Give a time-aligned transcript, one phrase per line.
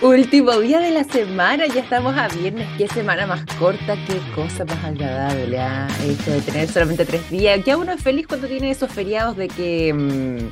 [0.00, 2.68] Último día de la semana, ya estamos a viernes.
[2.78, 5.58] Qué semana más corta, qué cosa más agradable.
[5.58, 5.88] ¿ah?
[6.06, 7.64] Esto de tener solamente tres días.
[7.64, 9.92] Ya uno es feliz cuando tiene esos feriados de que.
[9.92, 10.50] Mm,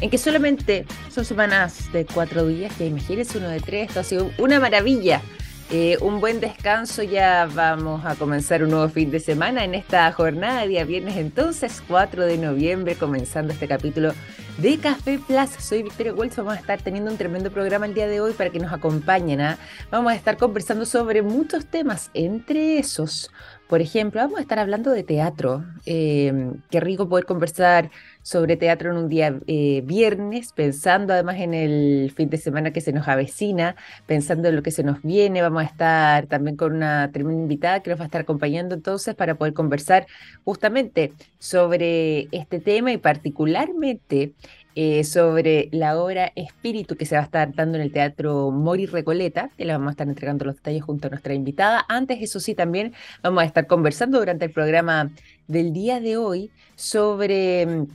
[0.00, 4.04] en que solamente son semanas de cuatro días, que imagínense uno de tres, esto ha
[4.04, 5.22] sido una maravilla.
[5.70, 10.10] Eh, un buen descanso, ya vamos a comenzar un nuevo fin de semana en esta
[10.12, 14.12] jornada día viernes, entonces 4 de noviembre, comenzando este capítulo
[14.58, 15.50] de Café Plus.
[15.60, 18.50] Soy Victoria Wells, vamos a estar teniendo un tremendo programa el día de hoy para
[18.50, 19.40] que nos acompañen.
[19.40, 19.58] ¿ah?
[19.90, 23.30] Vamos a estar conversando sobre muchos temas, entre esos,
[23.68, 25.64] por ejemplo, vamos a estar hablando de teatro.
[25.84, 27.90] Eh, qué rico poder conversar
[28.22, 32.80] sobre teatro en un día eh, viernes, pensando además en el fin de semana que
[32.80, 33.76] se nos avecina,
[34.06, 35.42] pensando en lo que se nos viene.
[35.42, 39.14] Vamos a estar también con una tremenda invitada que nos va a estar acompañando entonces
[39.14, 40.06] para poder conversar
[40.44, 44.32] justamente sobre este tema y particularmente
[44.80, 48.86] eh, sobre la obra Espíritu que se va a estar dando en el Teatro Mori
[48.86, 51.84] Recoleta, que le vamos a estar entregando los detalles junto a nuestra invitada.
[51.88, 55.10] Antes, eso sí, también vamos a estar conversando durante el programa
[55.48, 57.86] del día de hoy sobre mm,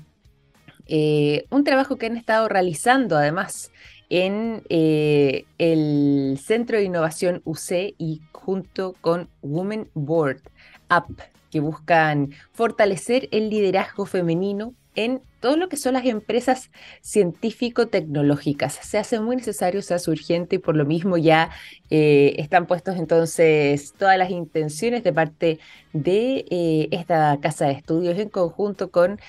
[0.88, 3.72] eh, un trabajo que han estado realizando además
[4.10, 10.42] en eh, el Centro de Innovación UC y junto con Women Board
[10.90, 11.18] Up,
[11.52, 16.70] que buscan fortalecer el liderazgo femenino en todo lo que son las empresas
[17.02, 18.74] científico-tecnológicas.
[18.74, 21.50] Se hace muy necesario, se hace urgente y por lo mismo ya
[21.90, 25.60] eh, están puestos entonces todas las intenciones de parte
[25.94, 29.20] de esta casa de estudios en conjunto con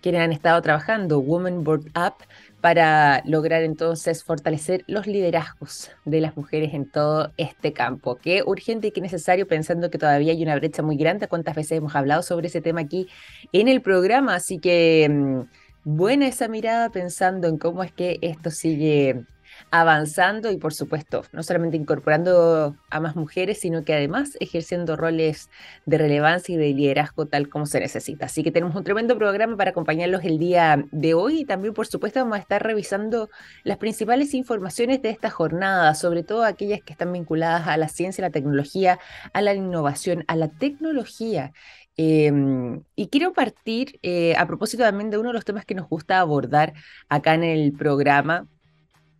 [0.00, 2.24] quienes han estado trabajando, Women Board Up,
[2.60, 8.16] para lograr entonces fortalecer los liderazgos de las mujeres en todo este campo.
[8.16, 11.28] Qué urgente y qué necesario pensando que todavía hay una brecha muy grande.
[11.28, 13.08] ¿Cuántas veces hemos hablado sobre ese tema aquí
[13.52, 14.34] en el programa?
[14.34, 15.40] Así que mm,
[15.84, 19.24] buena esa mirada pensando en cómo es que esto sigue
[19.70, 25.50] avanzando y por supuesto, no solamente incorporando a más mujeres, sino que además ejerciendo roles
[25.86, 28.26] de relevancia y de liderazgo tal como se necesita.
[28.26, 31.86] Así que tenemos un tremendo programa para acompañarlos el día de hoy y también por
[31.86, 33.30] supuesto vamos a estar revisando
[33.64, 38.22] las principales informaciones de esta jornada, sobre todo aquellas que están vinculadas a la ciencia,
[38.22, 38.98] la tecnología,
[39.32, 41.52] a la innovación, a la tecnología.
[42.00, 45.88] Em, y quiero partir eh, a propósito también de uno de los temas que nos
[45.88, 46.74] gusta abordar
[47.08, 48.46] acá en el programa,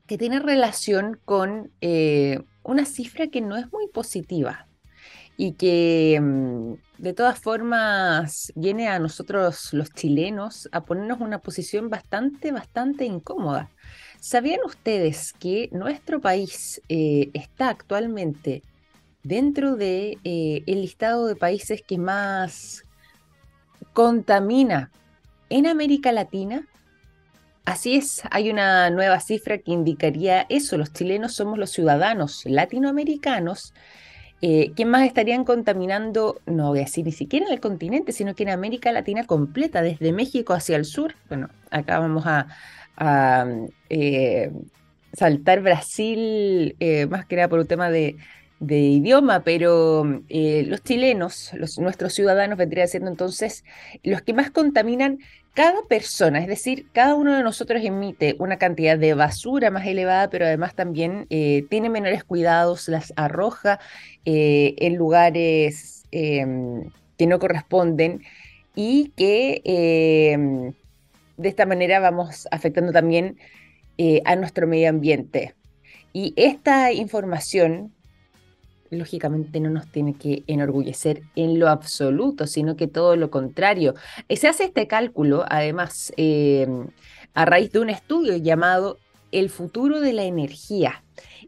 [0.08, 4.66] que tiene relación con eh, una cifra que no es muy positiva
[5.36, 11.90] y que mm, de todas formas viene a nosotros los chilenos a ponernos una posición
[11.90, 13.70] bastante, bastante incómoda.
[14.18, 18.64] ¿Sabían ustedes que nuestro país eh, está actualmente
[19.22, 22.82] dentro de eh, listado de países que más
[23.92, 24.90] contamina
[25.50, 26.66] en América Latina?
[27.68, 30.78] Así es, hay una nueva cifra que indicaría eso.
[30.78, 33.74] Los chilenos somos los ciudadanos latinoamericanos
[34.40, 38.34] eh, que más estarían contaminando, no voy a decir ni siquiera en el continente, sino
[38.34, 41.14] que en América Latina completa, desde México hacia el sur.
[41.28, 42.46] Bueno, acá vamos a,
[43.90, 44.50] eh,
[45.12, 48.16] saltar Brasil, eh, más que nada por un tema de,
[48.60, 53.62] idioma, pero los chilenos, nuestros ciudadanos vendrían siendo entonces
[54.02, 55.18] los que más contaminan
[55.58, 60.30] cada persona, es decir, cada uno de nosotros emite una cantidad de basura más elevada,
[60.30, 63.80] pero además también eh, tiene menores cuidados, las arroja
[64.24, 66.84] eh, en lugares em,
[67.16, 68.22] que no corresponden
[68.76, 70.74] y que em,
[71.36, 73.36] de esta manera vamos afectando también
[73.96, 75.56] eh, a nuestro medio ambiente.
[76.12, 77.92] Y esta información
[78.90, 83.94] lógicamente no nos tiene que enorgullecer en lo absoluto, sino que todo lo contrario.
[84.28, 86.88] Eh, se hace este cálculo, además, em,
[87.34, 88.98] a raíz de un estudio llamado
[89.30, 91.02] El futuro de la energía.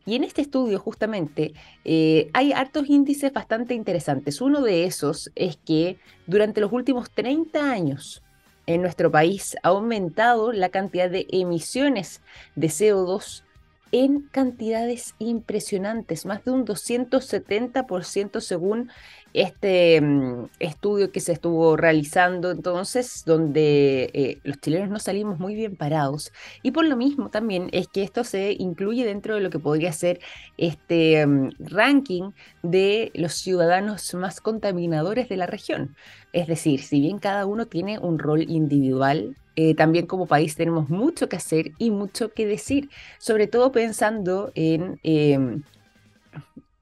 [0.04, 1.52] Y en este estudio justamente
[1.84, 4.40] eh, hay hartos índices bastante interesantes.
[4.40, 8.22] Uno de esos es que durante los últimos 30 años
[8.66, 12.22] en nuestro país ha aumentado la cantidad de emisiones
[12.54, 13.44] de CO2
[13.92, 18.90] en cantidades impresionantes, más de un 270% según
[19.32, 25.54] este mm, estudio que se estuvo realizando entonces, donde eh, los chilenos no salimos muy
[25.54, 26.32] bien parados.
[26.62, 29.92] Y por lo mismo también es que esto se incluye dentro de lo que podría
[29.92, 30.20] ser
[30.56, 32.30] este mm, ranking
[32.62, 35.96] de los ciudadanos más contaminadores de la región.
[36.32, 40.88] Es decir, si bien cada uno tiene un rol individual, eh, también como país tenemos
[40.88, 45.64] mucho que hacer y mucho que decir, sobre todo pensando en em,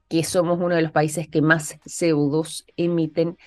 [0.07, 3.37] que somos uno de los países que más CO2 emiten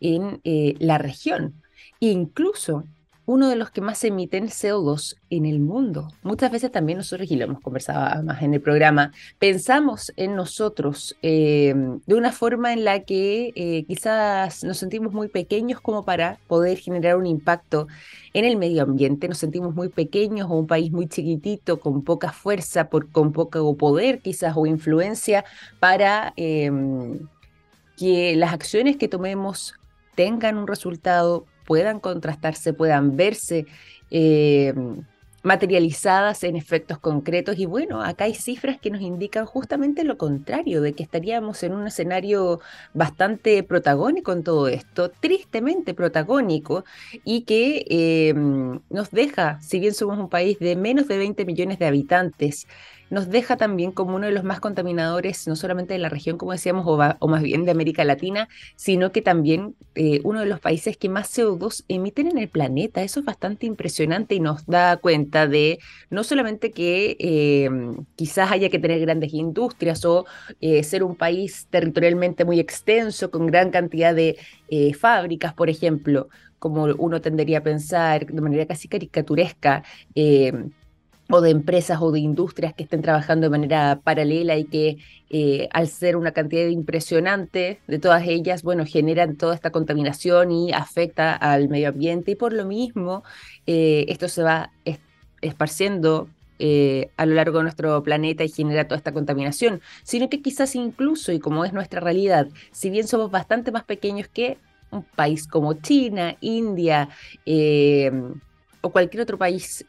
[0.00, 1.62] en eh, la región.
[2.00, 2.84] Incluso
[3.24, 6.08] uno de los que más emiten CO2 en el mundo.
[6.22, 11.16] Muchas veces también nosotros, y lo hemos conversado más en el programa, pensamos en nosotros
[11.22, 11.74] eh,
[12.06, 16.78] de una forma en la que eh, quizás nos sentimos muy pequeños como para poder
[16.78, 17.86] generar un impacto
[18.34, 19.28] en el medio ambiente.
[19.28, 24.20] Nos sentimos muy pequeños un país muy chiquitito, con poca fuerza, por, con poco poder
[24.20, 25.44] quizás o influencia
[25.78, 27.20] para em,
[27.96, 29.74] que las acciones que tomemos
[30.14, 33.66] tengan un resultado puedan contrastarse, puedan verse
[34.10, 34.74] eh,
[35.42, 37.58] materializadas en efectos concretos.
[37.58, 41.72] Y bueno, acá hay cifras que nos indican justamente lo contrario, de que estaríamos en
[41.72, 42.60] un escenario
[42.94, 46.84] bastante protagónico en todo esto, tristemente protagónico,
[47.24, 51.78] y que eh, nos deja, si bien somos un país de menos de 20 millones
[51.78, 52.66] de habitantes,
[53.12, 56.52] nos deja también como uno de los más contaminadores, no solamente de la región, como
[56.52, 60.96] decíamos, o, más bien de América Latina, sino que también eh, uno de los países
[60.96, 63.02] que más CO2 emiten en el planeta.
[63.02, 65.78] Eso es bastante impresionante y nos da cuenta de
[66.08, 67.68] no solamente que eh,
[68.16, 70.24] quizás haya que tener grandes industrias o
[70.62, 74.38] eh, ser un país territorialmente muy extenso, con gran cantidad de
[74.98, 79.82] fábricas, por ejemplo, como uno tendería a pensar de manera casi caricaturesca,
[81.32, 84.98] o de empresas o de industrias que estén trabajando de manera paralela y que
[85.30, 90.72] eh, al ser una cantidad impresionante de todas ellas, bueno, generan toda esta contaminación y
[90.72, 92.32] afecta al medio ambiente.
[92.32, 93.24] Y por lo mismo
[93.66, 94.72] eh, esto se va
[95.40, 100.42] esparciendo eh, a lo largo de nuestro planeta y genera toda esta contaminación, sino que
[100.42, 104.58] quizás incluso, y como es nuestra realidad, si bien somos bastante más pequeños que
[104.90, 107.08] un país como China, India
[108.82, 109.86] o cualquier otro país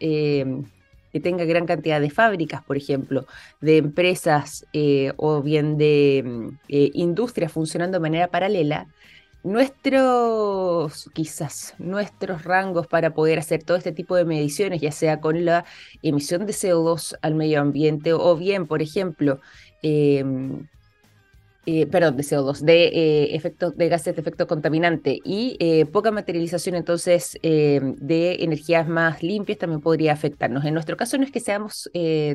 [1.14, 3.28] que tenga gran cantidad de fábricas, por ejemplo,
[3.62, 8.88] de empresas eh, o bien de mm, eh, industrias funcionando de manera paralela,
[9.44, 15.46] nuestros, quizás, nuestros rangos para poder hacer todo este tipo de mediciones, ya sea con
[15.46, 15.66] la
[16.02, 19.40] emisión de CO2 al medio ambiente o bien, por ejemplo,
[19.84, 20.68] em,
[21.66, 26.12] eh, perdón, de CO2, de eh, efectos de gases de efecto contaminante y eh, poca
[26.12, 30.66] materialización entonces de energías más limpias también podría afectarnos.
[30.66, 31.90] En nuestro caso no es que seamos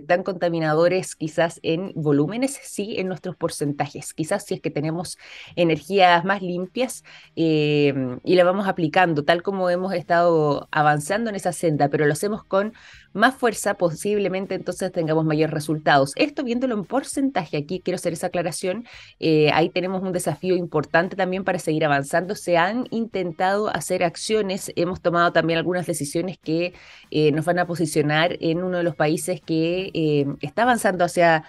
[0.06, 4.14] tan contaminadores quizás en volúmenes, sí en nuestros porcentajes.
[4.14, 5.18] Quizás si es que tenemos
[5.56, 7.04] energías más limpias
[7.34, 7.92] y
[8.24, 12.72] la vamos aplicando tal como hemos estado avanzando en esa senda, pero lo hacemos con
[13.12, 16.12] más fuerza, posiblemente entonces tengamos mayores resultados.
[16.16, 18.86] Esto viéndolo en porcentaje, aquí quiero hacer esa aclaración,
[19.18, 22.34] eh, ahí tenemos un desafío importante también para seguir avanzando.
[22.34, 26.74] Se han intentado hacer acciones, hemos tomado también algunas decisiones que
[27.10, 31.44] eh, nos van a posicionar en uno de los países que eh, está avanzando hacia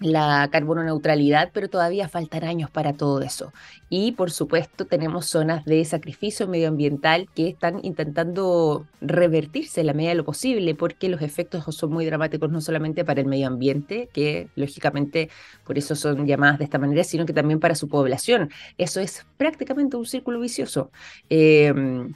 [0.00, 3.52] la carbono neutralidad, pero todavía faltan años para todo eso.
[3.88, 10.10] Y por supuesto tenemos zonas de sacrificio medioambiental que están intentando revertirse en la medida
[10.10, 14.08] de lo posible, porque los efectos son muy dramáticos no solamente para el medio ambiente,
[14.12, 15.30] que lógicamente
[15.64, 18.50] por eso son llamadas de esta manera, sino que también para su población.
[18.76, 20.90] Eso es prácticamente un círculo vicioso.
[21.28, 22.14] Em,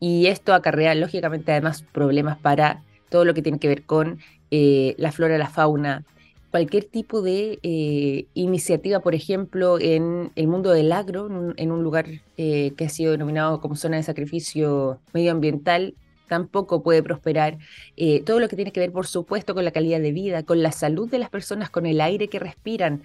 [0.00, 4.18] y esto acarrea lógicamente además problemas para todo lo que tiene que ver con
[4.50, 6.04] eh, la flora, la fauna,
[6.52, 11.26] cualquier tipo de eh, iniciativa, por ejemplo, en el mundo del agro,
[11.56, 12.06] en un, lugar
[12.36, 15.94] eh, que ha sido denominado como zona de sacrificio medioambiental,
[16.28, 17.56] tampoco puede prosperar.
[17.96, 20.62] Eh, todo lo que tiene que ver, por supuesto, con la calidad de vida, con
[20.62, 23.02] la salud de las personas, con el aire que respiran,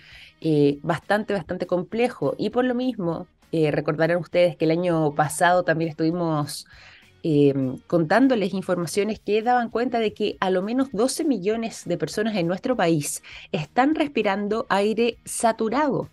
[0.81, 2.35] bastante, bastante complejo.
[2.37, 6.67] Y por lo mismo, recordarán ustedes que el año pasado también estuvimos
[7.29, 12.37] Em, contándoles informaciones que daban cuenta de que a lo menos 12 millones de personas
[12.37, 16.09] en nuestro país están respirando aire saturado.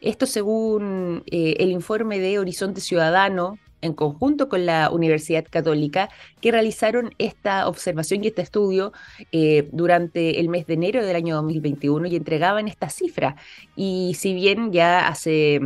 [0.00, 6.08] Esto según eh, el informe de Horizonte Ciudadano, en conjunto con la Universidad Católica,
[6.40, 8.92] que realizaron esta observación y este estudio
[9.30, 13.36] eh, durante el mes de enero del año 2021 y entregaban esta cifra.
[13.76, 15.60] Y si bien ya hace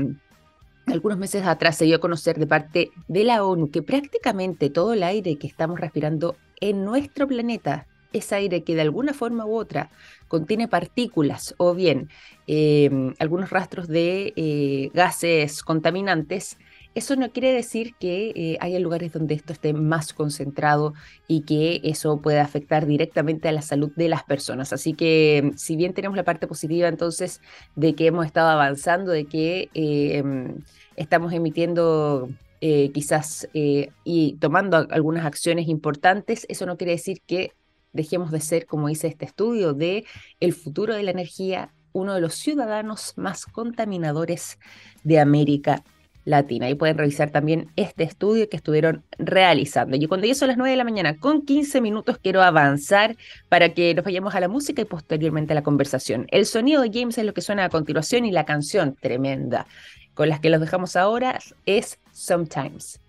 [0.86, 4.92] algunos meses atrás se dio a conocer de parte de la ONU que prácticamente todo
[4.92, 9.54] el aire que estamos respirando en nuestro planeta es aire que de alguna forma u
[9.54, 9.90] otra
[10.28, 12.08] contiene partículas o bien
[12.46, 16.58] em, algunos rastros de eh, gases contaminantes,
[16.96, 20.94] eso no quiere decir que eh, haya lugares donde esto esté más concentrado
[21.28, 24.72] y que eso pueda afectar directamente a la salud de las personas.
[24.72, 27.42] Así que si bien tenemos la parte positiva entonces
[27.74, 30.62] de que hemos estado avanzando, de que em,
[30.96, 32.30] estamos emitiendo
[32.62, 37.52] eh, quizás eh, y tomando algunas acciones importantes, eso no quiere decir que
[37.92, 40.06] dejemos de ser, como dice este estudio, de
[40.40, 44.58] el futuro de la energía, uno de los ciudadanos más contaminadores
[45.04, 45.84] de América
[46.26, 46.68] Latina.
[46.68, 49.96] Y pueden revisar también este estudio que estuvieron realizando.
[49.96, 53.16] Y cuando ya son las 9 de la mañana con 15 minutos, quiero avanzar
[53.48, 56.26] para que nos vayamos a la música y posteriormente a la conversación.
[56.30, 59.66] El sonido de James es lo que suena a continuación y la canción tremenda
[60.14, 63.00] con las que los dejamos ahora es Sometimes.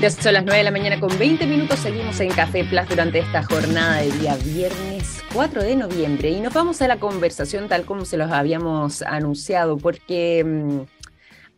[0.00, 3.18] Ya son las 9 de la mañana con 20 minutos, seguimos en Café Plus durante
[3.18, 7.84] esta jornada de día viernes 4 de noviembre y nos vamos a la conversación tal
[7.84, 10.80] como se los habíamos anunciado porque mm,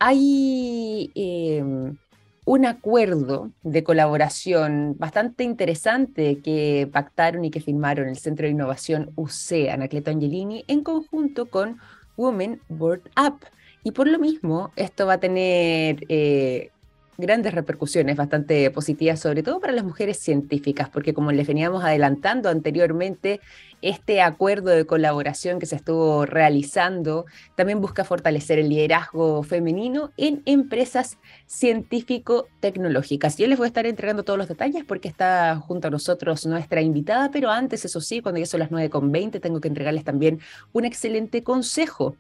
[0.01, 1.97] hay em,
[2.45, 9.13] un acuerdo de colaboración bastante interesante que pactaron y que firmaron el Centro de Innovación
[9.15, 11.79] UC, Anacleto Angelini, en conjunto con
[12.17, 13.47] Women Board Up.
[13.85, 16.73] Y por lo mismo, esto va a tener eh,
[17.21, 22.49] grandes repercusiones bastante positivas, sobre todo para las mujeres científicas, porque como les veníamos adelantando
[22.49, 23.41] anteriormente,
[23.83, 30.43] este acuerdo de colaboración que se estuvo realizando también busca fortalecer el liderazgo femenino en
[30.47, 33.37] empresas científico-tecnológicas.
[33.37, 36.83] Yo les voy a estar entregando todos los detalles porque está junto a nosotros nuestra
[36.83, 40.39] invitada, pero antes, eso sí, cuando ya son las 9.20, tengo que entregarles también
[40.73, 42.15] un excelente consejo.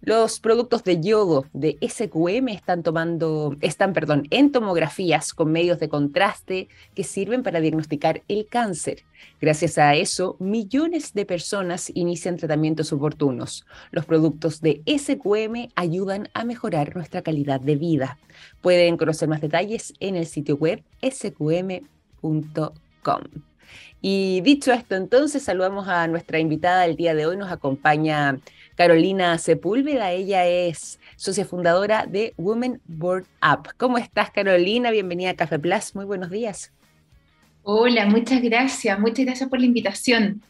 [0.00, 5.88] Los productos de yodo de SQM están tomando, están, perdón, en tomografías con medios de
[5.88, 9.02] contraste que sirven para diagnosticar el cáncer.
[9.40, 13.66] Gracias a eso, millones de personas inician tratamientos oportunos.
[13.90, 18.18] Los productos de SQM ayudan a mejorar nuestra calidad de vida.
[18.62, 21.82] Pueden conocer más detalles en el sitio web sqm.com.
[24.00, 27.36] Y dicho esto, entonces saludamos a nuestra invitada del día de hoy.
[27.36, 28.38] Nos acompaña
[28.78, 30.12] Carolina Sepúlveda.
[30.12, 33.70] Ella es socia fundadora de Women Board Up.
[33.76, 34.92] ¿Cómo estás, Carolina?
[34.92, 35.96] Bienvenida a Café Plus.
[35.96, 36.72] Muy buenos días.
[37.64, 38.96] Hola, muchas gracias.
[39.00, 40.42] Muchas gracias por la invitación.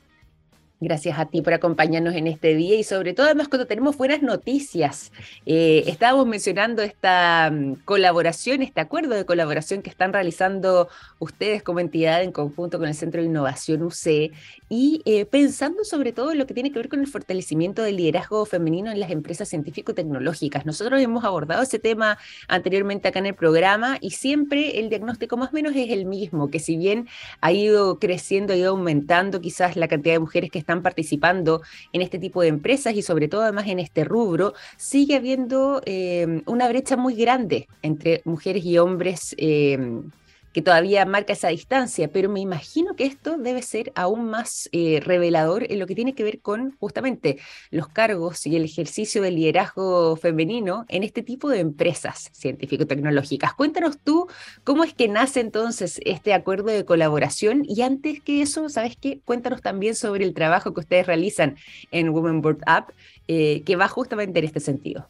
[0.81, 4.23] Gracias a ti por acompañarnos en este día y sobre todo además cuando tenemos buenas
[4.23, 5.11] noticias.
[5.45, 11.81] Eh, estábamos mencionando esta mm, colaboración, este acuerdo de colaboración que están realizando ustedes como
[11.81, 14.31] entidad en conjunto con el Centro de Innovación UC
[14.69, 17.97] y eh, pensando sobre todo en lo que tiene que ver con el fortalecimiento del
[17.97, 20.65] liderazgo femenino en las empresas científico-tecnológicas.
[20.65, 25.51] Nosotros hemos abordado ese tema anteriormente acá en el programa y siempre el diagnóstico más
[25.51, 27.09] o menos es el mismo, que si bien
[27.41, 31.63] ha ido creciendo, ha ido aumentando quizás la cantidad de mujeres que están participando
[31.95, 36.43] en este tipo de empresas y sobre todo además en este rubro, sigue habiendo eh,
[36.45, 39.35] una brecha muy grande entre mujeres y hombres.
[39.39, 40.03] Eh,
[40.53, 45.01] que todavía marca esa distancia, pero me imagino que esto debe ser aún más eh,
[45.01, 47.39] revelador en lo que tiene que ver con justamente
[47.71, 53.55] los cargos y el ejercicio del liderazgo femenino en este tipo de empresas científico-tecnológicas.
[53.55, 54.27] Cuéntanos tú
[54.65, 59.21] cómo es que nace entonces este acuerdo de colaboración y antes que eso, ¿sabes qué?
[59.25, 61.57] Cuéntanos también sobre el trabajo que ustedes realizan
[61.91, 62.93] en Women Board Up,
[63.27, 65.09] eh, que va justamente en este sentido.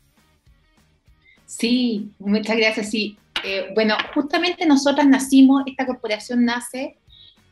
[1.47, 2.91] Sí, muchas gracias.
[2.91, 6.97] Sí, eh, bueno, justamente nosotras nacimos, esta corporación nace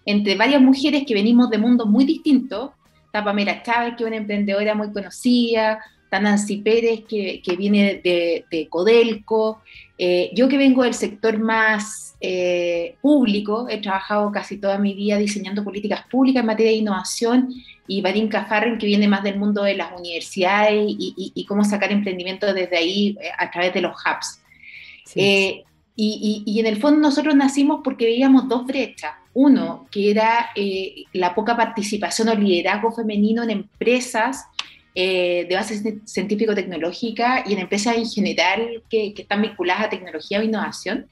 [0.05, 2.71] entre varias mujeres que venimos de mundos muy distintos.
[3.07, 8.69] Está Pamela Chávez, que es una emprendedora muy conocida, está Nancy Pérez, que, viene de,
[8.71, 9.63] Codelco,
[9.99, 15.17] eh, yo que vengo del sector más eh, público, he trabajado casi toda mi vida
[15.19, 17.53] diseñando políticas públicas en materia de innovación,
[17.89, 22.53] y Vadim Kafarren, que viene más del mundo de las universidades y, cómo sacar emprendimiento
[22.53, 24.41] desde ahí a través de los hubs.
[25.99, 29.13] Y, en el fondo nosotros nacimos porque veíamos dos brechas.
[29.33, 34.45] Uno, que era eh, la poca participación o liderazgo femenino en empresas
[34.95, 40.43] eh, de base científico-tecnológica y en empresas en general que, están vinculadas a tecnología o
[40.43, 41.07] innovación.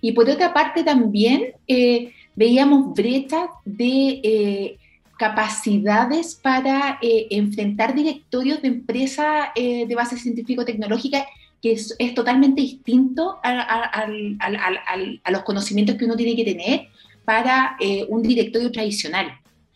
[0.00, 4.78] Y por otra parte también eh, veíamos brechas de
[5.18, 11.26] capacidades para enfrentar directorios de empresas de base científico-tecnológica
[11.66, 14.06] que es, totalmente distinto a,
[15.30, 16.88] los conocimientos que uno tiene que tener
[17.24, 19.26] para eh, un directorio tradicional.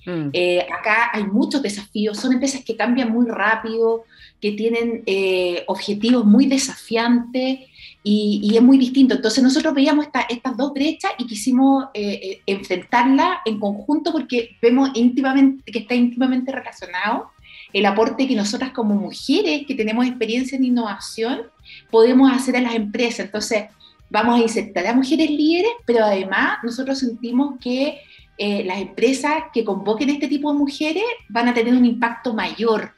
[0.06, 0.28] Mm.
[0.32, 4.04] Eh, acá hay muchos desafíos, son empresas que cambian muy rápido,
[4.40, 7.58] que tienen eh, objetivos muy desafiantes
[8.04, 9.16] y, es muy distinto.
[9.16, 11.86] Entonces nosotros veíamos estas dos brechas y quisimos
[12.46, 17.30] enfrentarlas en conjunto porque vemos íntimamente que está íntimamente relacionado
[17.72, 21.42] el aporte que nosotras como mujeres que tenemos experiencia en innovación
[21.90, 23.26] podemos hacer a las empresas.
[23.26, 23.64] Entonces,
[24.08, 28.00] vamos a insertar a mujeres líderes, pero además nosotros sentimos que
[28.38, 32.92] eh, las empresas que convoquen este tipo de mujeres van a tener un impacto mayor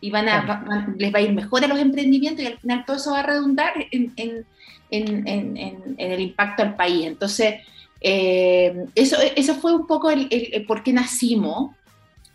[0.00, 2.96] y van a, les va a ir mejor a los emprendimientos y al final todo
[2.96, 4.46] eso va a redundar en, en,
[4.90, 7.06] en, en el impacto al país.
[7.06, 7.56] Entonces,
[8.00, 11.72] eh, eso, eso fue un poco el, el, por qué nacimos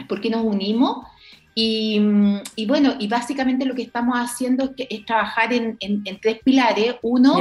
[0.08, 1.06] por qué nos unimos.
[1.56, 6.40] Y, bueno, y básicamente lo que estamos haciendo es, que, es trabajar en, en, tres
[6.44, 6.96] pilares.
[7.02, 7.38] Uno,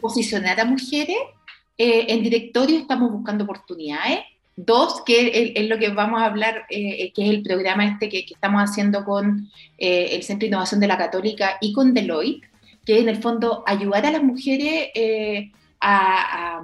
[0.00, 1.16] posicionar a mujeres.
[1.76, 4.20] Eh, en directorio estamos buscando oportunidades.
[4.56, 8.26] Dos, que es, lo que vamos a hablar, eh, que es el programa este que,
[8.26, 9.48] que estamos haciendo con
[9.78, 12.46] eh, el Centro de Innovación de la Católica y con Deloitte,
[12.84, 14.90] que en el fondo ayudar a las mujeres
[15.80, 16.62] a, a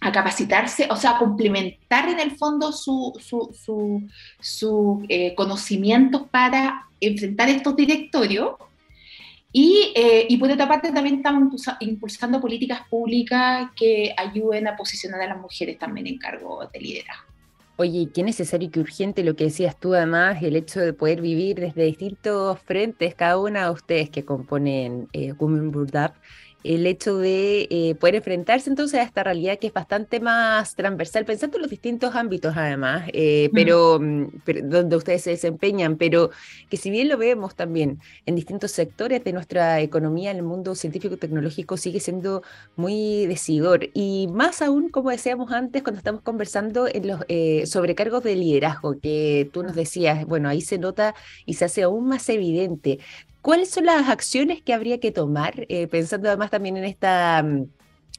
[0.00, 4.08] capacitarse, o sea, a complementar en el fondo su, su,
[4.40, 8.52] su, eh, conocimientos para enfrentar estos directorios.
[9.52, 15.22] Y, eh, y, por otra parte también estamos impulsando políticas públicas que ayuden a posicionar
[15.22, 17.26] a las mujeres también en cargo de liderazgo.
[17.78, 21.20] Oye, qué necesario y qué urgente lo que decías tú, además, el hecho de poder
[21.20, 26.12] vivir desde distintos frentes, cada una de ustedes que componen eh, Women Up,
[26.74, 31.24] el hecho de eh, poder enfrentarse entonces a esta realidad que es bastante más transversal,
[31.24, 34.26] pensando en los distintos ámbitos además, eh, pero, mm,
[34.64, 36.30] donde ustedes se desempeñan, pero
[36.68, 40.74] que si bien lo vemos también en distintos sectores de nuestra economía, en el mundo
[40.74, 42.42] científico-tecnológico sigue siendo
[42.76, 48.22] muy decidor y más aún, como decíamos antes, cuando estamos conversando en los eh, sobrecargos
[48.22, 52.28] de liderazgo, que tú nos decías, bueno, ahí se nota y se hace aún más
[52.28, 52.98] evidente.
[53.46, 57.66] ¿Cuáles son las acciones que habría que tomar, eh, pensando además también en esta mm,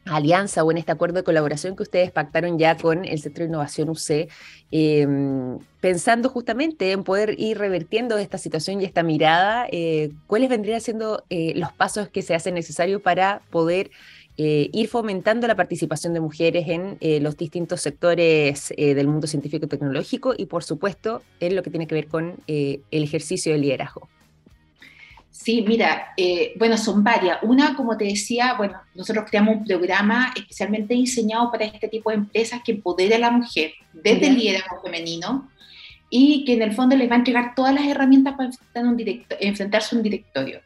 [0.06, 3.50] alianza o en este acuerdo de colaboración que ustedes pactaron ya con el Centro de
[3.50, 4.30] Innovación UC,
[4.72, 10.80] em, pensando justamente en poder ir revertiendo esta situación y esta mirada, eh, ¿cuáles vendrían
[10.80, 13.92] siendo eh, los pasos que se hacen necesarios para poder
[14.38, 20.36] ir fomentando la participación de mujeres en los distintos sectores del mundo científico y tecnológico
[20.38, 24.08] y, por supuesto, en lo que tiene que ver con el ejercicio del liderazgo?
[25.38, 27.38] Sí, mira, eh, bueno, son varias.
[27.44, 32.18] Una, como te decía, bueno, nosotros creamos un programa especialmente diseñado para este tipo de
[32.18, 35.48] empresas que empodere a la mujer desde el liderazgo femenino
[36.10, 38.50] y que en el fondo les va a entregar todas las herramientas para
[39.40, 40.60] enfrentarse a un directorio.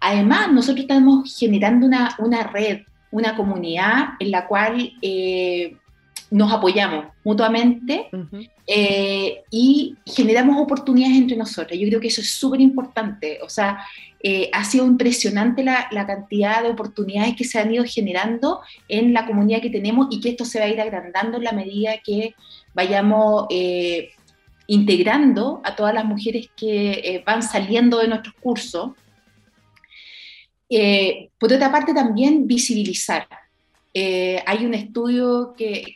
[0.00, 2.80] Además, nosotros estamos generando una, una red,
[3.12, 5.76] una comunidad en la cual eh,
[6.30, 8.10] nos apoyamos mutuamente
[8.66, 11.78] eh, y generamos oportunidades entre nosotros.
[11.78, 13.38] Yo creo que eso es súper importante.
[13.42, 13.84] O sea,
[14.22, 19.26] eh, ha sido impresionante la, cantidad de oportunidades que se han ido generando en la
[19.26, 22.34] comunidad que tenemos y que esto se va a ir agrandando en la medida que
[22.72, 24.12] vayamos eh,
[24.66, 28.92] integrando a todas las mujeres que van saliendo de nuestros cursos.
[31.38, 33.28] por otra parte, también visibilizar.
[33.94, 35.94] hay un estudio que,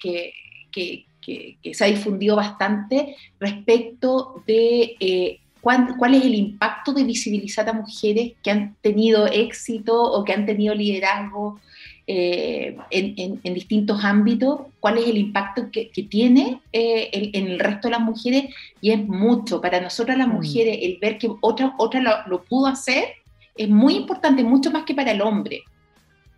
[1.72, 8.32] se ha difundido bastante respecto de eh, cuál, es el impacto de visibilizar a mujeres
[8.42, 11.60] que han tenido éxito o que han tenido liderazgo
[12.06, 17.92] eh, en, distintos ámbitos, cuál es el impacto que, tiene eh, en el resto de
[17.92, 18.44] las mujeres
[18.80, 19.60] y es mucho.
[19.60, 20.32] Para nosotras las mm.
[20.32, 23.08] mujeres, el ver que otra, otra lo, lo pudo hacer
[23.54, 25.62] es muy importante, mucho más que para el hombre.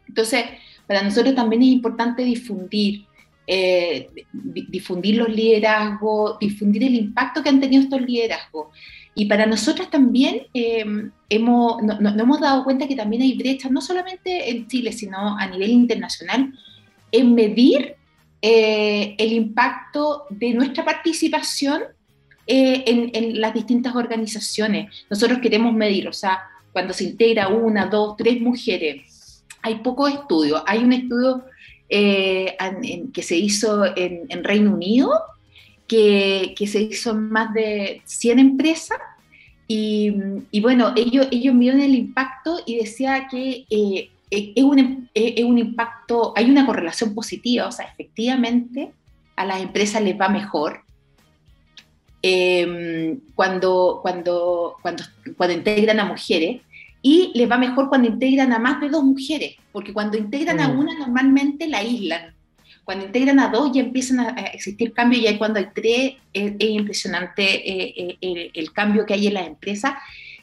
[0.08, 0.44] Entonces,
[0.86, 3.04] para nosotros también es importante difundir,
[3.46, 8.68] eh, difundir los liderazgos, difundir el impacto que han tenido estos liderazgos.
[9.14, 10.84] Y para nosotros también eh,
[11.28, 15.46] hemos, nos hemos dado cuenta que también hay brechas, no solamente en Chile, sino a
[15.46, 16.52] nivel internacional,
[17.10, 17.96] en medir
[18.40, 21.82] eh, el impacto de nuestra participación
[22.46, 25.04] en, en, las distintas organizaciones.
[25.08, 26.40] Nosotros queremos medir, o sea,
[26.72, 30.62] cuando se integra una, dos, tres mujeres, hay pocos estudios.
[30.66, 31.44] Hay un estudio
[31.90, 32.56] eh,
[33.12, 35.10] que se hizo en, Reino Unido,
[35.88, 38.98] que, se hizo en más de 100 empresas.
[39.66, 45.58] Y, bueno, ellos, ellos midieron el impacto y decía que eh, es, un, es un
[45.58, 48.92] impacto, hay una correlación positiva, o sea, efectivamente
[49.36, 50.82] a las empresas les va mejor,
[52.22, 55.04] eh, cuando, cuando, cuando,
[55.36, 56.60] cuando integran a mujeres,
[57.02, 60.68] y les va mejor cuando integran a más de dos mujeres, porque cuando integran a
[60.68, 60.78] mm.
[60.78, 62.34] una normalmente la aíslan.
[62.84, 66.54] Cuando integran a dos ya empiezan a existir cambios y ahí cuando hay tres es,
[66.58, 69.92] impresionante eh, eh, el, cambio que hay en las empresas.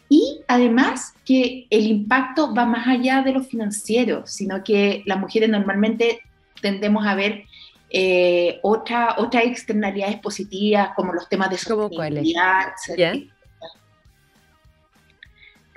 [0.10, 5.50] Y además que el impacto va más allá de lo financiero, sino que las mujeres
[5.50, 6.22] normalmente
[6.62, 7.43] tendemos a ver
[7.89, 12.74] eh, otra, otras externalidades positivas como los temas de sostenibilidad,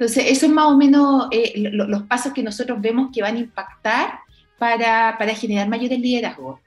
[0.01, 3.41] entonces, eso es más o menos eh, los pasos que nosotros vemos que van a
[3.41, 4.21] impactar
[4.59, 6.59] para, para generar mayores liderazgos.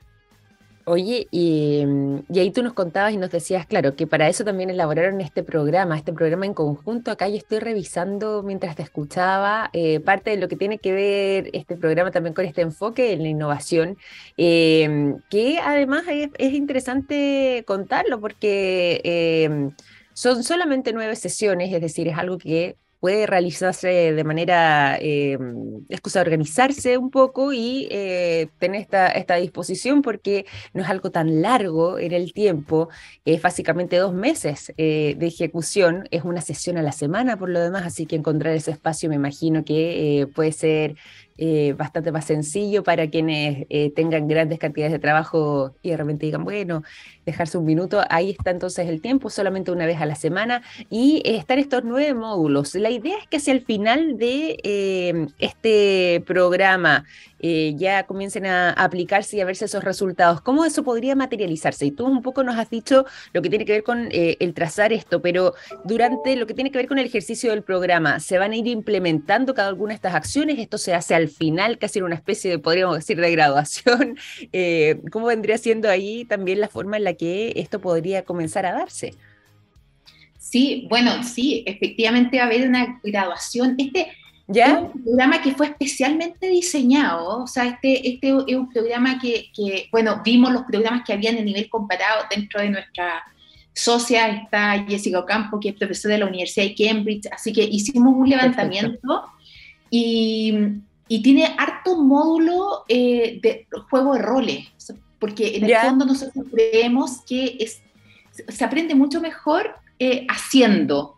[0.86, 1.84] Oye, y,
[2.36, 5.98] ahí tú nos contabas y nos decías, claro, que para eso también elaboraron este programa,
[5.98, 7.10] este programa en conjunto.
[7.10, 11.50] Acá yo estoy revisando mientras te escuchaba eh, parte de lo que tiene que ver
[11.54, 13.98] este programa también con este enfoque en la innovación,
[14.38, 19.72] eh, que además es, es, interesante contarlo porque eh,
[20.14, 26.20] son solamente nueve sesiones, es decir, es algo que puede realizarse de manera, eh, de
[26.22, 32.00] organizarse un poco y eh, tener esta, esta disposición porque no es algo tan largo
[32.00, 32.88] en el tiempo,
[33.26, 37.60] es básicamente dos meses eh, de ejecución, es una sesión a la semana por lo
[37.60, 40.96] demás, así que encontrar ese espacio me imagino que eh, puede ser
[41.36, 46.28] eh, bastante más sencillo para quienes eh, tengan grandes cantidades de trabajo y de repente
[46.28, 46.84] digan, bueno,
[47.26, 51.24] dejarse un minuto, ahí está entonces el tiempo, solamente una vez a la semana, y
[51.26, 52.76] eh, están estos nueve módulos.
[52.76, 57.06] La idea es que hacia el final de este programa
[57.76, 60.40] ya comiencen a, aplicarse y a verse esos resultados.
[60.40, 61.86] ¿Cómo eso podría materializarse?
[61.86, 64.94] Y tú un poco nos has dicho lo que tiene que ver con el trazar
[64.94, 68.54] esto, pero durante lo que tiene que ver con el ejercicio del programa, ¿se van
[68.54, 70.58] a ir implementando cada alguna de estas acciones?
[70.58, 74.18] ¿Esto se hace al final, casi en una especie de, podríamos decir, de graduación?
[74.52, 78.74] Eh, ¿Cómo vendría siendo ahí también la forma en la que esto podría comenzar a
[78.74, 79.14] darse?
[80.38, 83.76] Sí, bueno, sí, efectivamente va a haber una graduación.
[83.78, 84.08] Este,
[84.48, 84.66] ¿Ya?
[84.66, 89.50] Es un programa que fue especialmente diseñado, o sea, este, este es un programa que,
[89.56, 93.24] que, bueno, vimos los programas que habían a nivel comparado dentro de nuestra
[93.74, 98.14] socia, está Jessica Ocampo, que es profesora de la Universidad de Cambridge, así que hicimos
[98.16, 99.24] un levantamiento
[99.90, 100.54] y,
[101.08, 104.68] y, tiene harto módulo eh, de juego de roles,
[105.20, 105.84] porque en el ¿Ya?
[105.84, 107.82] fondo nosotros creemos que es,
[108.48, 111.18] se aprende mucho mejor eh, haciendo,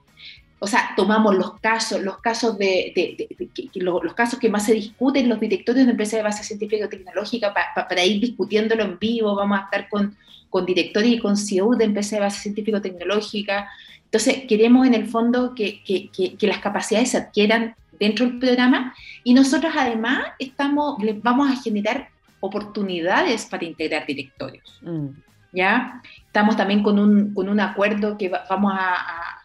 [0.59, 4.49] o sea, tomamos los casos, los casos de, de, de, de los, los, casos que
[4.49, 8.19] más se discuten los directorios de empresas de base científica tecnológica pa, pa, para ir
[8.21, 10.15] discutiéndolo en vivo, vamos a estar con,
[10.49, 13.69] con directores y con CEO de empresas de base científica y tecnológica.
[14.05, 18.39] Entonces, queremos en el fondo que, que, que, que, las capacidades se adquieran dentro del
[18.39, 24.79] programa y nosotros además estamos, les vamos a generar oportunidades para integrar directorios.
[24.81, 25.07] Mm.
[25.53, 26.01] ¿Ya?
[26.25, 29.35] Estamos también con un, con un acuerdo que va, vamos a, a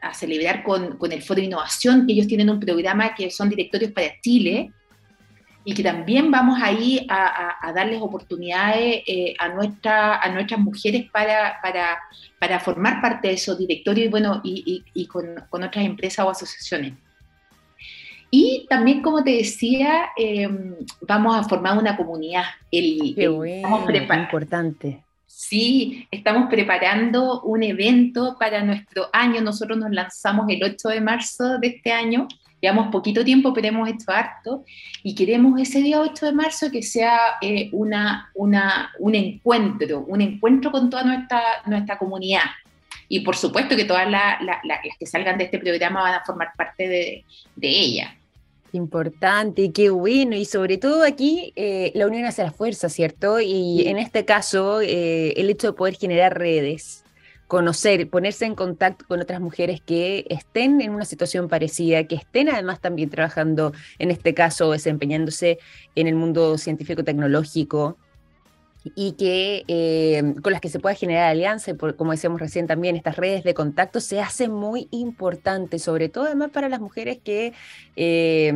[0.00, 2.04] a celebrar con, con, el Foro de Innovación.
[2.08, 4.72] Ellos tienen un programa que son directorios para Chile
[5.64, 10.60] y que también vamos ahí a, a, a darles oportunidades eh, a, nuestra, a nuestras
[10.60, 11.98] mujeres para, para,
[12.38, 16.24] para, formar parte de esos directorios y, bueno, y, y, y con, con, otras empresas
[16.24, 16.94] o asociaciones.
[18.30, 20.48] Y también, como te decía, eh,
[21.00, 22.44] vamos a formar una comunidad.
[22.70, 23.86] El, Qué bueno,
[24.16, 25.02] importante
[25.40, 29.40] Sí, estamos preparando un evento para nuestro año.
[29.40, 32.26] Nosotros nos lanzamos el 8 de marzo de este año.
[32.60, 34.64] Llevamos poquito tiempo, pero hemos hecho harto.
[35.04, 40.20] Y queremos ese día 8 de marzo que sea eh, una, una, un encuentro, un
[40.20, 42.42] encuentro con toda nuestra, nuestra comunidad.
[43.08, 46.14] Y por supuesto que todas la, la, la, las que salgan de este programa van
[46.14, 47.24] a formar parte de,
[47.56, 48.14] de ella.
[48.72, 53.40] Importante, qué bueno, y sobre todo aquí eh, la unión hace la fuerza, ¿cierto?
[53.40, 53.88] Y sí.
[53.88, 57.02] en este caso, eh, el hecho de poder generar redes,
[57.46, 62.50] conocer, ponerse en contacto con otras mujeres que estén en una situación parecida, que estén
[62.50, 65.58] además también trabajando, en este caso, desempeñándose
[65.94, 67.96] en el mundo científico-tecnológico,
[68.84, 73.16] y que eh, con las que se pueda generar alianza, como decíamos recién también, estas
[73.16, 77.52] redes de contacto se hacen muy importantes, sobre todo además para las mujeres que
[77.96, 78.52] eh,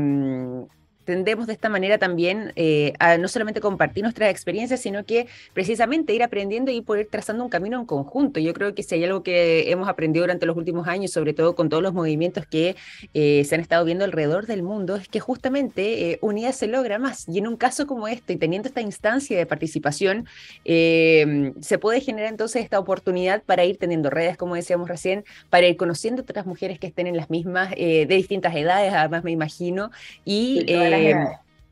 [1.05, 6.15] tendemos de esta manera también eh, a no solamente compartir nuestras experiencias, sino que precisamente
[6.15, 8.41] ir aprendiendo y poder trazando un camino en conjunto.
[8.41, 11.55] Yo creo que si hay algo que hemos aprendido durante los últimos años, sobre todo
[11.55, 12.77] con todos los movimientos que
[13.15, 16.99] eh, se han estado viendo alrededor del mundo, es que justamente eh, unidad se logra
[16.99, 17.29] más.
[17.29, 20.27] Y en un caso como este, teniendo esta instancia de participación,
[20.65, 25.67] eh, se puede generar entonces esta oportunidad para ir teniendo redes, como decíamos recién, para
[25.67, 29.33] ir conociendo otras mujeres que estén en las mismas, eh, de distintas edades, además me
[29.33, 29.91] imagino,
[30.25, 30.65] y...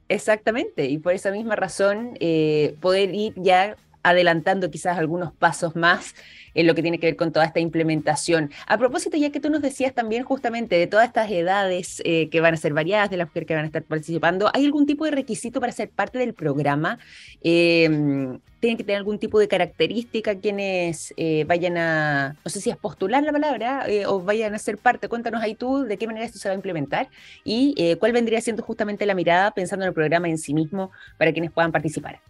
[0.08, 6.14] exactamente, y por esa misma razón eh, poder ir ya adelantando quizás algunos pasos más
[6.54, 8.50] en lo que tiene que ver con toda esta implementación.
[8.66, 12.40] A propósito, ya que tú nos decías también justamente de todas estas edades eh, que
[12.40, 15.04] van a ser variadas, de las mujeres que van a estar participando, ¿hay algún tipo
[15.04, 16.98] de requisito para ser parte del programa?
[17.42, 22.68] Eh, ¿Tienen que tener algún tipo de característica quienes eh, vayan a, no sé si
[22.68, 25.08] es postular la palabra, eh, o vayan a ser parte?
[25.08, 27.08] Cuéntanos ahí tú de qué manera esto se va a implementar
[27.42, 31.32] y cuál vendría siendo justamente la mirada pensando en el programa en sí mismo para
[31.32, 32.20] quienes puedan participar.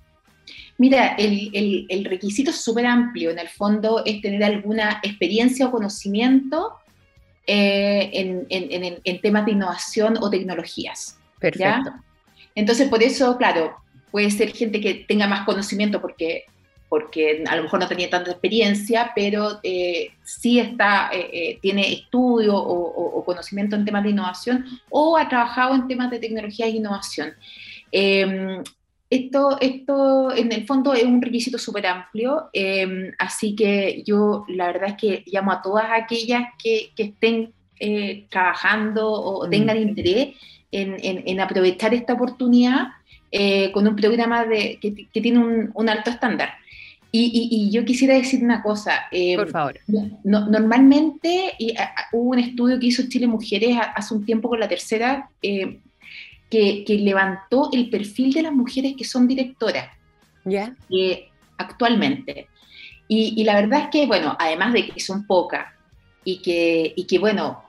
[0.79, 3.31] Mira, el, el, el requisito es súper amplio.
[3.31, 6.75] En el fondo es tener alguna experiencia o conocimiento
[7.47, 11.19] eh, en, en, en, temas de innovación o tecnologías.
[11.39, 11.91] Perfecto.
[11.91, 12.03] ¿ya?
[12.55, 13.77] Entonces, por eso, claro,
[14.11, 16.45] puede ser gente que tenga más conocimiento porque
[16.91, 21.93] porque a lo mejor no tenía tanta experiencia, pero eh, sí está, eh, eh, tiene
[21.93, 26.71] estudio o, conocimiento en temas de innovación o ha trabajado en temas de tecnología e
[26.71, 27.33] innovación.
[29.11, 34.69] Esto, esto en el fondo es un requisito súper amplio, em, así que yo la
[34.69, 37.53] verdad es que llamo a todas aquellas que, que estén
[38.29, 39.51] trabajando o mm.
[39.51, 40.37] tengan interés
[40.71, 42.89] en, en, aprovechar esta oportunidad
[43.73, 46.51] con un programa de, que, que tiene un, un alto estándar.
[47.13, 49.07] Y, yo quisiera decir una cosa.
[49.11, 49.81] Eh, Por favor.
[50.25, 51.75] normalmente y,
[52.13, 55.29] hubo un estudio que hizo Chile Mujeres hace un tiempo con la tercera
[56.51, 59.89] eh, que, levantó el perfil de las mujeres que son directoras.
[60.45, 60.75] ¿Ya?
[60.91, 62.49] Eh, actualmente.
[63.09, 65.67] Y, la verdad es que, bueno, además de que son pocas
[66.25, 67.65] y que, y que bueno,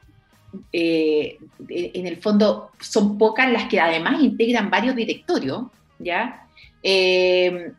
[0.71, 5.63] en el fondo son pocas las que además integran varios directorios,
[5.97, 6.47] ¿ya?
[6.83, 7.73] Eh,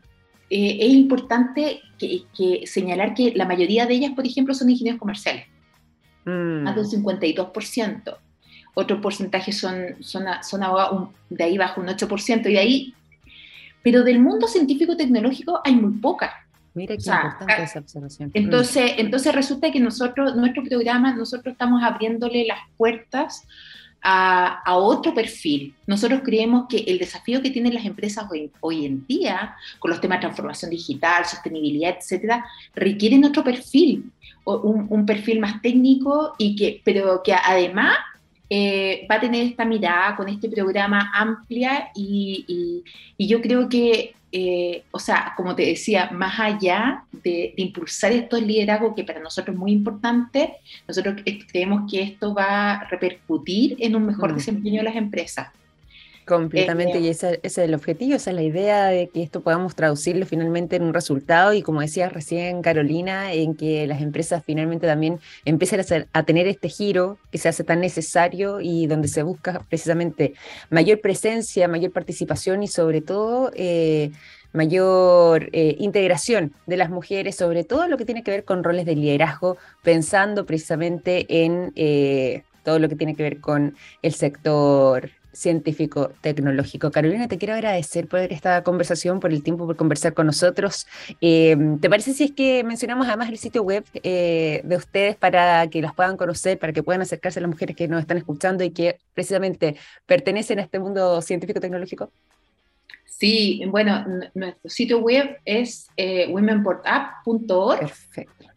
[0.55, 5.47] es importante que, señalar que la mayoría de ellas, por ejemplo, son ingenieros comerciales,
[6.27, 6.63] mm.
[6.63, 8.19] más del 52%.
[8.75, 12.95] Otro porcentaje son, son, son abogados, de ahí bajo un 8%, y de ahí,
[13.83, 16.33] pero del mundo científico-tecnológico hay muy pocas.
[16.75, 18.31] Mira qué importante esa observación.
[18.33, 23.47] Entonces, entonces resulta que nosotros, nuestro programa, nosotros estamos abriéndole las puertas
[24.03, 25.75] a, otro perfil.
[25.87, 28.27] Nosotros creemos que el desafío que tienen las empresas
[28.61, 34.11] hoy, en día, con los temas de transformación digital, sostenibilidad, etcétera, requieren otro perfil,
[34.45, 37.97] un, un perfil más técnico, y que, pero que además
[38.55, 42.85] eh, va a tener esta mirada con este programa amplia y,
[43.19, 48.95] yo creo que, eh, o sea, como te decía, más allá de, impulsar estos liderazgos
[48.95, 54.05] que para nosotros es muy importante, nosotros creemos que esto va a repercutir en un
[54.05, 54.35] mejor mm.
[54.35, 55.49] desempeño de las empresas.
[56.27, 60.25] Completamente, y ese, es el objetivo, esa es la idea de que esto podamos traducirlo
[60.25, 65.19] finalmente en un resultado y como decía recién Carolina, en que las empresas finalmente también
[65.45, 69.65] empiecen a, a tener este giro que se hace tan necesario y donde se busca
[69.69, 70.35] precisamente
[70.71, 74.13] mayor presencia, mayor participación y sobre todo eh,
[74.53, 78.87] mayor eh, integración de las mujeres, sobre todo lo que tiene que ver con roles
[78.87, 85.11] de liderazgo, pensando precisamente en eh, todo lo que tiene que ver con el sector
[85.33, 86.91] científico tecnológico.
[86.91, 90.87] Carolina, te quiero agradecer por esta conversación, por el tiempo, por conversar con nosotros.
[91.21, 95.67] Eh, ¿Te parece si es que mencionamos además el sitio web eh, de ustedes para
[95.69, 98.63] que las puedan conocer, para que puedan acercarse a las mujeres que nos están escuchando
[98.65, 102.11] y que precisamente pertenecen a este mundo científico tecnológico?
[103.07, 107.79] Sí, bueno, nuestro sitio web es eh, womenportapp.org.
[107.79, 108.52] Perfecto.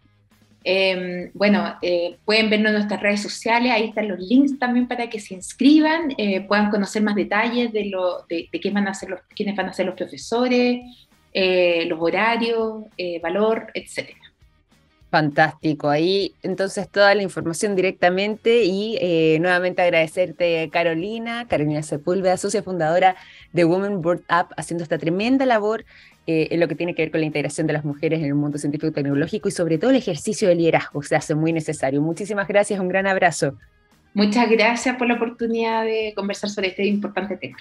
[0.67, 5.07] Em, bueno, eh, pueden vernos en nuestras redes sociales, ahí están los links también para
[5.11, 9.11] que se inscriban, eh, puedan conocer más detalles de, lo, de, qué van a hacer
[9.11, 10.81] los, quiénes van a ser los profesores,
[11.33, 12.85] eh, los horarios,
[13.21, 14.17] valor, etcétera.
[15.11, 18.97] Fantástico, ahí entonces toda la información directamente y
[19.39, 23.15] nuevamente agradecerte Carolina, Carolina Sepúlveda, socia fundadora
[23.53, 25.85] de Women Board Up, haciendo esta tremenda labor
[26.27, 28.35] eh, en lo que tiene que ver con la integración de las mujeres en el
[28.35, 32.01] mundo científico y tecnológico y sobre todo el ejercicio de liderazgo se hace muy necesario.
[32.01, 33.57] Muchísimas gracias, un gran abrazo.
[34.15, 37.57] Muchas gracias por la oportunidad de conversar sobre este importante tema.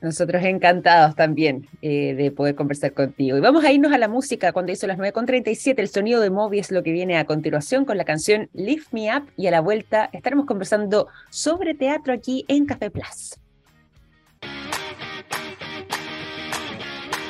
[0.00, 3.36] Nosotros encantados también eh, de poder conversar contigo.
[3.36, 5.74] Y vamos a irnos a la música cuando hizo las 9.37.
[5.76, 9.14] El sonido de Moby es lo que viene a continuación con la canción Lift Me
[9.14, 9.24] Up.
[9.36, 13.39] Y a la vuelta estaremos conversando sobre teatro aquí en Café Plus.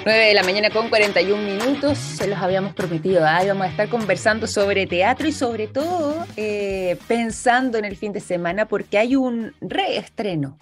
[0.02, 3.88] 9 de la mañana con 41 minutos, se los habíamos prometido, ahí vamos a estar
[3.90, 9.14] conversando sobre teatro y sobre todo eh, pensando en el fin de semana porque hay
[9.14, 10.56] un reestreno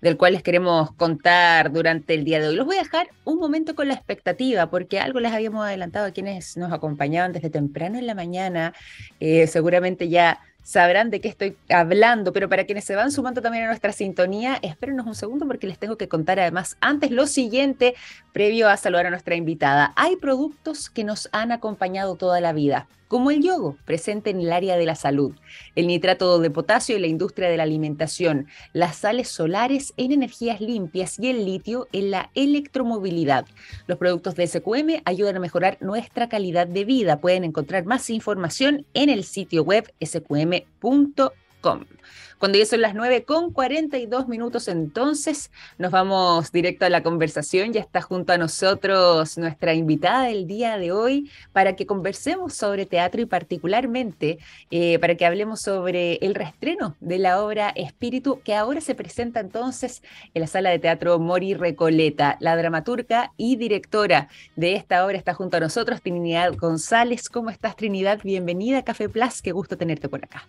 [0.00, 2.56] del cual les queremos contar durante el día de hoy.
[2.56, 6.10] Los voy a dejar un momento con la expectativa, porque algo les habíamos adelantado a
[6.10, 8.72] quienes nos acompañaban desde temprano en la mañana.
[9.20, 13.64] Eh, seguramente ya sabrán de qué estoy hablando, pero para quienes se van sumando también
[13.64, 17.94] a nuestra sintonía, espérenos un segundo porque les tengo que contar además antes lo siguiente,
[18.32, 19.92] previo a saludar a nuestra invitada.
[19.96, 24.52] Hay productos que nos han acompañado toda la vida como el yogo, presente en el
[24.52, 25.34] área de la salud,
[25.74, 30.60] el nitrato de potasio en la industria de la alimentación, las sales solares en energías
[30.60, 33.46] limpias y el litio en la electromovilidad.
[33.88, 37.20] Los productos de SQM ayudan a mejorar nuestra calidad de vida.
[37.20, 41.30] Pueden encontrar más información en el sitio web sqm.com
[42.40, 47.74] Cuando ya son las 9 con 42 minutos, entonces nos vamos directo a la conversación.
[47.74, 52.86] Ya está junto a nosotros nuestra invitada del día de hoy para que conversemos sobre
[52.86, 54.38] teatro y particularmente
[54.70, 59.40] eh, para que hablemos sobre el reestreno de la obra Espíritu que ahora se presenta
[59.40, 62.38] entonces en la sala de teatro Mori Recoleta.
[62.40, 67.28] La dramaturga y directora de esta obra está junto a nosotros, Trinidad González.
[67.28, 68.20] ¿Cómo estás, Trinidad?
[68.24, 69.42] Bienvenida a Café Plus.
[69.42, 70.46] Qué gusto tenerte por acá.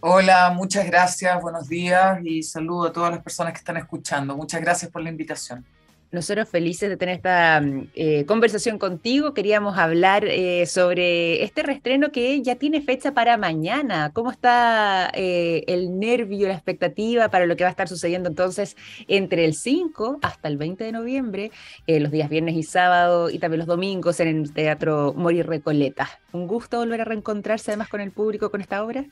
[0.00, 4.36] Hola, muchas gracias, buenos días y saludo a todas las personas que están escuchando.
[4.36, 5.64] Muchas gracias por la invitación.
[6.12, 9.34] Nosotros felices de tener esta mm, eh, conversación contigo.
[9.34, 14.12] Queríamos hablar eh, sobre este reestreno que ya tiene fecha para mañana.
[14.14, 18.76] ¿Cómo está eh, el nervio, la expectativa para lo que va a estar sucediendo entonces
[19.08, 21.50] entre el 5 hasta el 20 de noviembre,
[21.86, 26.08] los días viernes y sábado y también los domingos en el Teatro Mori Recoleta?
[26.32, 29.04] Un gusto volver a reencontrarse además con el público con esta obra.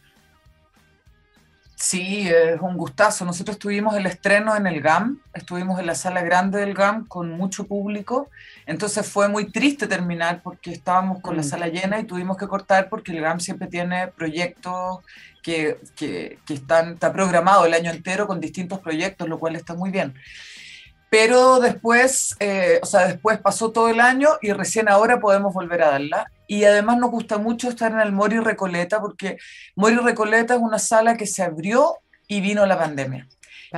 [1.78, 3.26] Sí, es un gustazo.
[3.26, 7.30] Nosotros tuvimos el estreno en el GAM, estuvimos en la sala grande del GAM con
[7.30, 8.30] mucho público,
[8.64, 11.44] entonces fue muy triste terminar porque estábamos con la mm.
[11.44, 15.00] sala llena y tuvimos que cortar porque el GAM siempre tiene proyectos
[15.42, 19.74] que, que, que están, está programado el año entero con distintos proyectos, lo cual está
[19.74, 20.14] muy bien.
[21.10, 25.82] Pero después, eh, o sea, después pasó todo el año y recién ahora podemos volver
[25.82, 26.30] a darla.
[26.46, 29.38] Y además nos gusta mucho estar en el Mori Recoleta porque
[29.74, 33.28] Mori Recoleta es una sala que se abrió y vino la pandemia.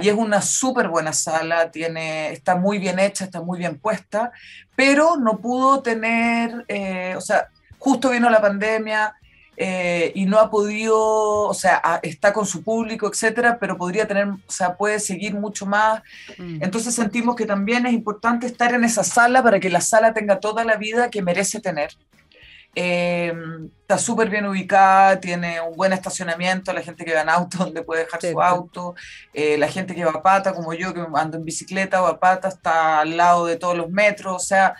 [0.01, 4.33] Y es una súper buena sala, tiene, está muy bien hecha, está muy bien puesta,
[4.77, 9.15] pero no pudo tener, eh, o sea, justo vino la pandemia,
[9.61, 14.29] eh, y no ha podido, o sea, está con su público, etcétera, pero podría tener,
[14.29, 16.01] o sea, puede seguir mucho más.
[16.39, 16.63] Mm.
[16.63, 20.39] Entonces sentimos que también es importante estar en esa sala para que la sala tenga
[20.39, 21.91] toda la vida que merece tener.
[22.75, 23.33] Eh,
[23.81, 27.83] está súper bien ubicada, tiene un buen estacionamiento, la gente que va en auto donde
[27.83, 28.95] puede dejar su auto,
[29.33, 32.21] eh, la gente que va a pata, como yo que ando en bicicleta o a
[32.21, 34.77] pata, está al lado de todos los metros, o sea,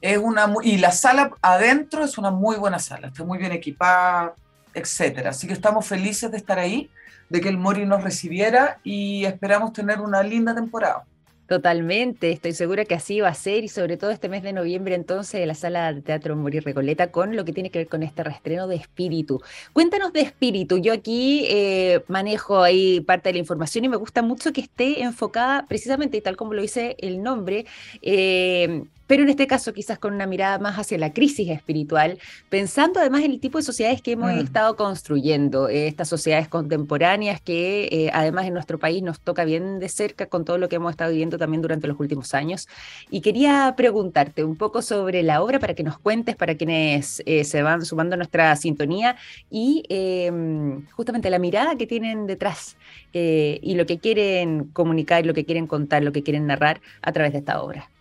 [0.00, 4.34] es una, y la sala adentro es una muy buena sala, está muy bien equipada,
[4.74, 5.30] etcétera.
[5.30, 6.90] Así que estamos felices de estar ahí,
[7.28, 11.04] de que el Mori nos recibiera y esperamos tener una linda temporada.
[11.52, 14.94] Totalmente, estoy segura que así va a ser y sobre todo este mes de noviembre
[14.94, 18.02] entonces en la sala de teatro Morir Recoleta con lo que tiene que ver con
[18.02, 19.42] este reestreno de Espíritu.
[19.74, 24.22] Cuéntanos de Espíritu, yo aquí eh, manejo ahí parte de la información y me gusta
[24.22, 27.66] mucho que esté enfocada precisamente, tal como lo dice el nombre,
[28.00, 32.98] eh, pero en este caso quizás con una mirada más hacia la crisis espiritual, pensando
[32.98, 34.38] además en el tipo de sociedades que hemos mm.
[34.38, 39.80] estado construyendo, eh, estas sociedades contemporáneas que eh, además en nuestro país nos toca bien
[39.80, 42.68] de cerca con todo lo que hemos estado viviendo también durante los últimos años.
[43.10, 47.44] Y quería preguntarte un poco sobre la obra para que nos cuentes, para quienes eh,
[47.44, 49.16] se van sumando a nuestra sintonía
[49.50, 52.78] y em, justamente la mirada que tienen detrás
[53.12, 57.32] y lo que quieren comunicar, lo que quieren contar, lo que quieren narrar a través
[57.32, 57.91] de esta obra.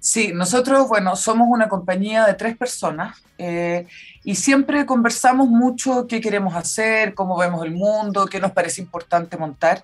[0.00, 3.86] Sí, nosotros, bueno, somos una compañía de tres personas eh,
[4.24, 9.36] y siempre conversamos mucho qué queremos hacer, cómo vemos el mundo, qué nos parece importante
[9.36, 9.82] montar.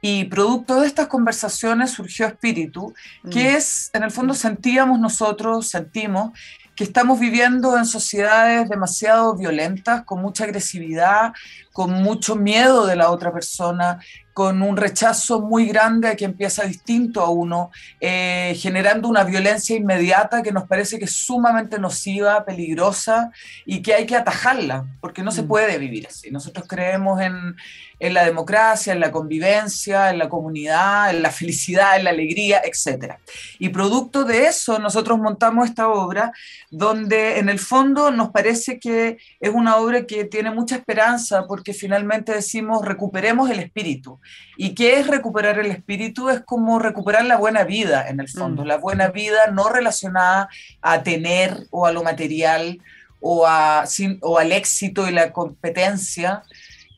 [0.00, 2.94] Y producto de estas conversaciones surgió Espíritu,
[3.30, 3.56] que mm.
[3.56, 6.30] es, en el fondo sentíamos nosotros, sentimos
[6.74, 11.34] que estamos viviendo en sociedades demasiado violentas, con mucha agresividad,
[11.72, 14.00] con mucho miedo de la otra persona,
[14.32, 19.76] con un rechazo muy grande a quien empieza distinto a uno, eh, generando una violencia
[19.76, 23.30] inmediata que nos parece que es sumamente nociva, peligrosa
[23.66, 25.48] y que hay que atajarla, porque no se mm.
[25.48, 26.30] puede vivir así.
[26.30, 27.54] Nosotros creemos en,
[28.00, 32.62] en la democracia, en la convivencia, en la comunidad, en la felicidad, en la alegría,
[32.64, 33.16] etc.
[33.58, 36.32] Y producto de eso, nosotros montamos esta obra
[36.70, 41.59] donde en el fondo nos parece que es una obra que tiene mucha esperanza porque
[41.74, 44.20] finalmente decimos recuperemos el espíritu.
[44.56, 46.28] ¿Y qué es recuperar el espíritu?
[46.28, 48.66] Es como recuperar la buena vida en el fondo, mm.
[48.66, 50.48] la buena vida no relacionada
[50.82, 52.80] a tener o a lo material
[53.20, 53.84] o, a,
[54.22, 56.42] o al éxito y la competencia,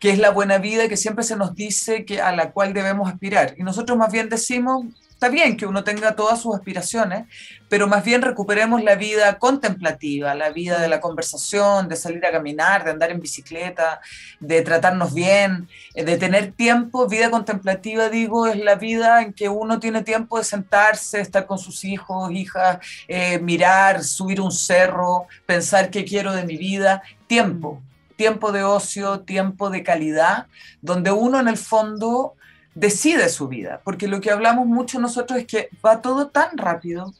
[0.00, 3.08] que es la buena vida que siempre se nos dice que a la cual debemos
[3.08, 3.54] aspirar.
[3.58, 4.86] Y nosotros más bien decimos,
[5.22, 7.26] está bien que uno tenga todas sus aspiraciones,
[7.68, 12.32] pero más bien recuperemos la vida contemplativa, la vida de la conversación, de salir a
[12.32, 14.00] caminar, de andar en bicicleta,
[14.40, 17.06] de tratarnos bien, eh, de tener tiempo.
[17.06, 21.60] Vida contemplativa, digo, es la vida en que uno tiene tiempo de sentarse, estar con
[21.60, 27.00] sus hijos, hijas, eh, mirar, subir un cerro, pensar qué quiero de mi vida.
[27.28, 27.80] Tiempo,
[28.16, 30.48] tiempo de ocio, tiempo de calidad,
[30.80, 32.34] donde uno en el fondo
[32.74, 37.12] decide su vida, porque lo que hablamos mucho nosotros es que va todo tan rápido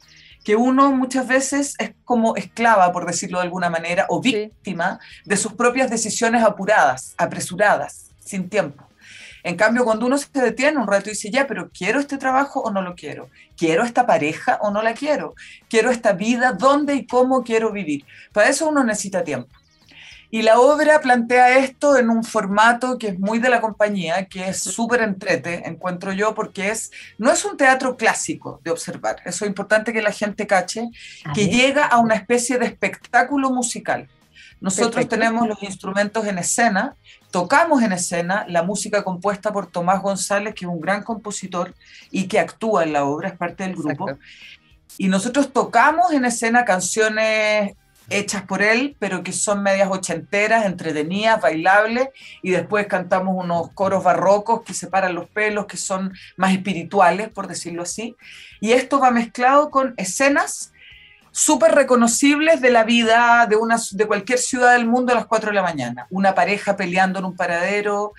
[0.44, 5.36] que uno muchas veces es como esclava, por decirlo de alguna manera, o víctima de
[5.36, 8.84] sus propias decisiones apuradas, apresuradas, sin tiempo.
[9.44, 12.60] En cambio, cuando uno se detiene un rato y dice, ya, pero ¿quiero este trabajo
[12.60, 13.28] o no lo quiero?
[13.56, 15.34] ¿Quiero esta pareja o no la quiero?
[15.68, 16.52] ¿Quiero esta vida?
[16.52, 18.04] ¿Dónde y cómo quiero vivir?
[18.32, 19.52] Para eso uno necesita tiempo.
[20.34, 24.48] Y la obra plantea esto en un formato que es muy de la compañía, que
[24.48, 29.44] es súper entrete, encuentro yo, porque es, no es un teatro clásico de observar, eso
[29.44, 30.88] es importante que la gente cache,
[31.34, 34.08] que llega a una especie de espectáculo musical.
[34.58, 36.96] Nosotros tenemos los instrumentos en escena,
[37.30, 41.74] tocamos en escena la música compuesta por Tomás González, que es un gran compositor
[42.10, 44.06] y que actúa en la obra, es parte del grupo.
[44.96, 47.74] Y nosotros tocamos en escena canciones
[48.10, 52.08] hechas por él, pero que son medias ochenteras, entretenidas, bailables,
[52.42, 57.46] y después cantamos unos coros barrocos que separan los pelos, que son más espirituales, por
[57.46, 58.16] decirlo así.
[58.60, 60.72] Y esto va mezclado con escenas
[61.30, 65.50] súper reconocibles de la vida de, una, de cualquier ciudad del mundo a las 4
[65.50, 66.06] de la mañana.
[66.10, 68.12] Una pareja peleando en un paradero,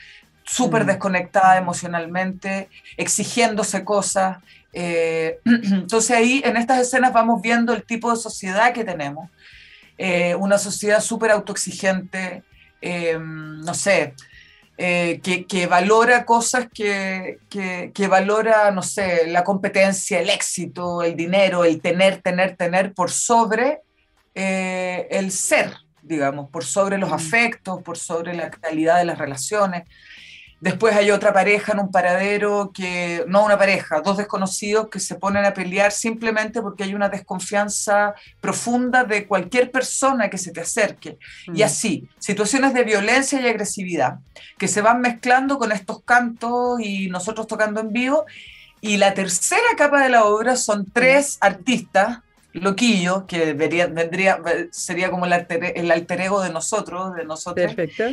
[0.44, 0.88] súper mm.
[0.88, 4.38] desconectada emocionalmente, exigiéndose cosas.
[4.74, 9.30] Eh, entonces ahí en estas escenas vamos viendo el tipo de sociedad que tenemos
[10.06, 12.44] eh, una sociedad súper autoexigente,
[12.82, 14.16] eh, no sé,
[14.78, 21.64] eh, que, valora cosas que, que, valora, no sé, la competencia, el éxito, el dinero,
[21.64, 23.80] el tener, tener, tener por sobre
[24.34, 29.84] el ser, digamos, por sobre los afectos, por sobre la calidad de las relaciones.
[30.64, 35.16] Después hay otra pareja en un paradero que, no una pareja, dos desconocidos que se
[35.16, 40.62] ponen a pelear simplemente porque hay una desconfianza profunda de cualquier persona que se te
[40.62, 41.18] acerque.
[41.48, 41.66] Y mm.
[41.66, 44.20] así, situaciones de violencia y agresividad
[44.58, 48.26] que se van mezclando con estos cantos y nosotros tocando en vivo.
[48.80, 51.46] Y la tercera capa de la obra son tres mm.
[51.46, 52.20] artistas
[52.54, 54.40] loquillos, que vendría,
[54.72, 57.76] sería como el alter, el alter ego de nosotros, de nosotros.
[57.76, 58.06] Perfecto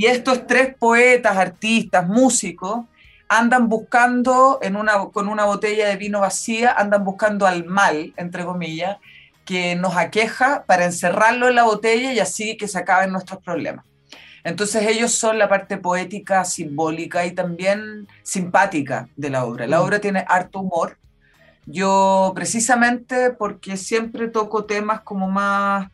[0.00, 2.86] y estos tres poetas, artistas, músicos,
[3.28, 8.46] andan buscando en una, con una botella de vino vacía, andan buscando al mal, entre
[8.46, 8.96] comillas,
[9.44, 13.84] que nos aqueja para encerrarlo en la botella y así que se acaben nuestros problemas.
[14.42, 19.66] Entonces ellos son la parte poética, simbólica y también simpática de la obra.
[19.66, 19.82] La mm.
[19.82, 20.96] obra tiene harto humor.
[21.66, 25.90] Yo precisamente porque siempre toco temas como más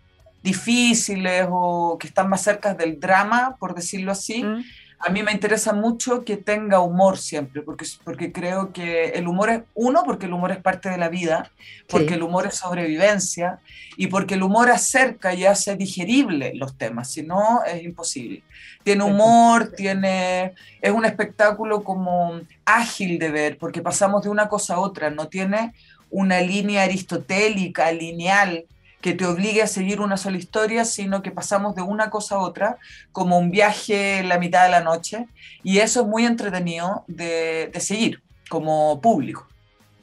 [0.46, 4.64] difíciles o que están más cerca del drama, por decirlo así, mm.
[5.00, 9.50] a mí me interesa mucho que tenga humor siempre, porque, porque creo que el humor
[9.50, 11.50] es, uno, porque el humor es parte de la vida,
[11.88, 13.58] porque el humor es sobrevivencia
[13.96, 18.44] y porque el humor acerca y hace digerible los temas, si no es imposible.
[18.84, 24.74] Tiene humor, tiene, es un espectáculo como ágil de ver, porque pasamos de una cosa
[24.74, 25.72] a otra, no tiene
[26.08, 28.64] una línea aristotélica, lineal,
[29.06, 32.38] que te obligue a seguir una sola historia, sino que pasamos de una cosa a
[32.40, 32.78] otra,
[33.12, 35.28] como un viaje en la mitad de la noche,
[35.62, 39.46] y eso es muy entretenido de, seguir como público.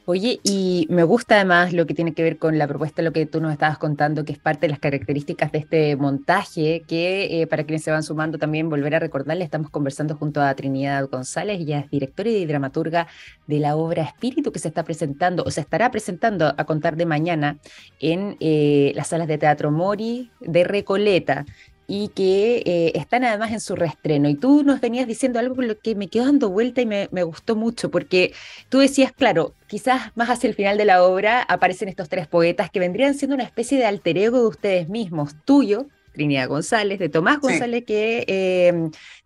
[0.06, 3.24] Oye, y me gusta además lo que tiene que ver con la propuesta, lo que
[3.24, 7.46] tú nos estabas contando, que es parte de las características de este montaje, que eh,
[7.46, 11.58] para quienes se van sumando también volver a recordarle, estamos conversando junto a Trinidad González,
[11.58, 13.06] ella es directora y dramaturga
[13.46, 17.06] de la obra Espíritu, que se está presentando, o se estará presentando a contar de
[17.06, 17.56] mañana
[17.98, 21.46] en eh, las salas de teatro Mori de Recoleta
[21.86, 24.28] y que eh, están además en su reestreno.
[24.28, 27.06] Y tú nos venías diciendo algo con lo que me quedó dando vuelta y me,
[27.24, 28.32] gustó mucho, porque
[28.68, 32.70] tú decías, claro, quizás más hacia el final de la obra aparecen estos tres poetas
[32.70, 37.08] que vendrían siendo una especie de alter ego de ustedes mismos, tuyo, Trinidad González, de
[37.08, 38.72] Tomás González, que eh,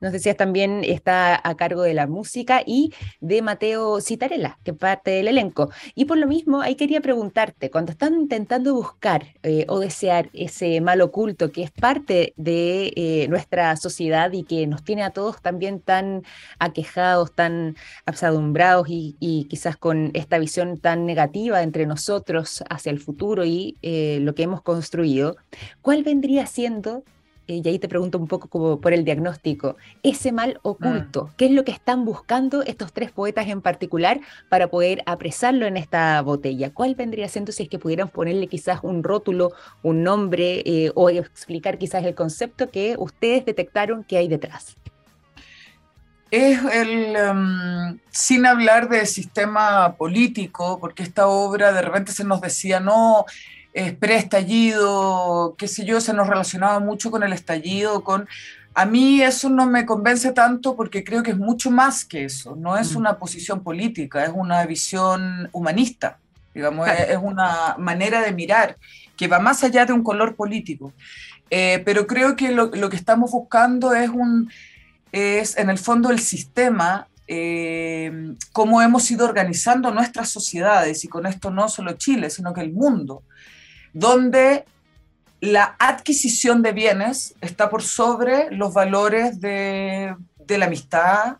[0.01, 5.13] nos decías también está a cargo de la música, y de Mateo Citarella, que parte
[5.13, 5.71] del elenco.
[5.95, 10.81] Y por lo mismo, ahí quería preguntarte, cuando están intentando buscar eh, o desear ese
[10.81, 15.43] mal oculto que es parte de eh, nuestra sociedad y que nos tiene a todos
[15.43, 16.23] también tan
[16.59, 17.77] aquejados, tan
[18.07, 23.77] absadumbrados y, y quizás con esta visión tan negativa entre nosotros hacia el futuro y
[24.21, 25.37] lo que hemos construido,
[25.83, 26.78] ¿cuál vendría siendo
[27.49, 31.31] y ahí te pregunto un poco como por el diagnóstico, ese mal oculto, mm.
[31.37, 34.21] ¿qué es lo que están buscando estos tres poetas en particular
[34.51, 36.73] para poder apresarlo en esta botella?
[36.73, 39.53] ¿Cuál vendría siendo si es que pudieran ponerle quizás un rótulo,
[39.83, 44.77] un nombre eh, o explicar quizás el concepto que ustedes detectaron que hay detrás?
[46.31, 52.43] Es el, em, sin hablar de sistema político, porque esta obra de repente se nos
[52.43, 53.25] decía, no,
[53.73, 58.29] es preestallido, qué sé yo, se nos relacionaba mucho con el estallido, con...
[58.75, 62.55] A mí eso no me convence tanto porque creo que es mucho más que eso,
[62.55, 62.97] no es mm.
[62.97, 66.19] una posición política, es una visión humanista.
[66.55, 68.77] digamos, es, una manera de mirar
[69.17, 70.93] que va más allá de un color político.
[71.51, 74.51] Eh, pero creo que lo, lo, que estamos buscando es, un,
[75.13, 81.27] es en el fondo el sistema, eh, cómo hemos ido organizando nuestras sociedades, y con
[81.27, 83.23] esto no solo Chile, sino que el mundo,
[83.93, 84.65] donde
[85.41, 90.15] la adquisición de bienes está por sobre los valores de,
[90.49, 91.37] la amistad,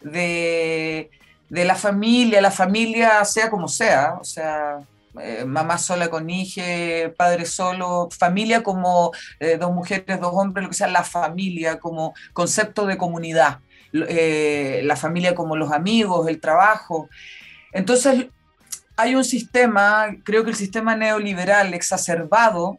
[0.00, 1.10] de,
[1.48, 4.78] de, la familia, la familia sea como sea, o sea,
[5.20, 6.62] eh, mamá sola con hija,
[7.16, 12.14] padre solo, familia como eh, dos mujeres, dos hombres, lo que sea, la familia como
[12.32, 13.58] concepto de comunidad,
[13.92, 17.10] eh, la familia como los amigos, el trabajo.
[17.72, 18.28] Entonces,
[19.02, 22.78] hay un sistema, creo que el sistema neoliberal exacerbado,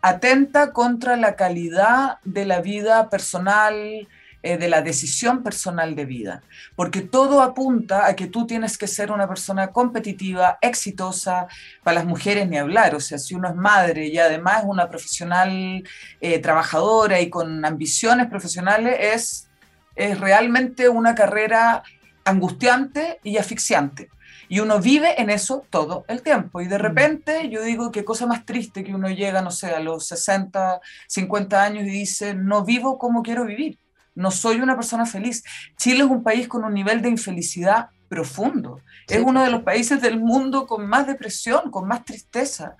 [0.00, 4.06] atenta contra la calidad de la vida personal,
[4.46, 6.42] eh, de la decisión personal de vida,
[6.76, 11.46] porque todo apunta a que tú tienes que ser una persona competitiva, exitosa,
[11.82, 14.90] para las mujeres ni hablar, o sea, si uno es madre y además es una
[14.90, 15.82] profesional
[16.20, 19.48] eh, trabajadora y con ambiciones profesionales, es,
[19.96, 21.82] es realmente una carrera
[22.26, 24.10] angustiante y asfixiante.
[24.48, 26.60] Y uno vive en eso todo el tiempo.
[26.60, 26.82] Y de mm.
[26.82, 30.80] repente yo digo qué cosa más triste que uno llega, no sé, a los 60,
[31.08, 33.78] 50 años y dice, no vivo como quiero vivir
[34.14, 35.42] no soy una persona feliz.
[35.76, 38.80] Chile es un país con un nivel de infelicidad profundo.
[39.08, 42.76] es uno de los países del mundo con más depresión, con más tristeza.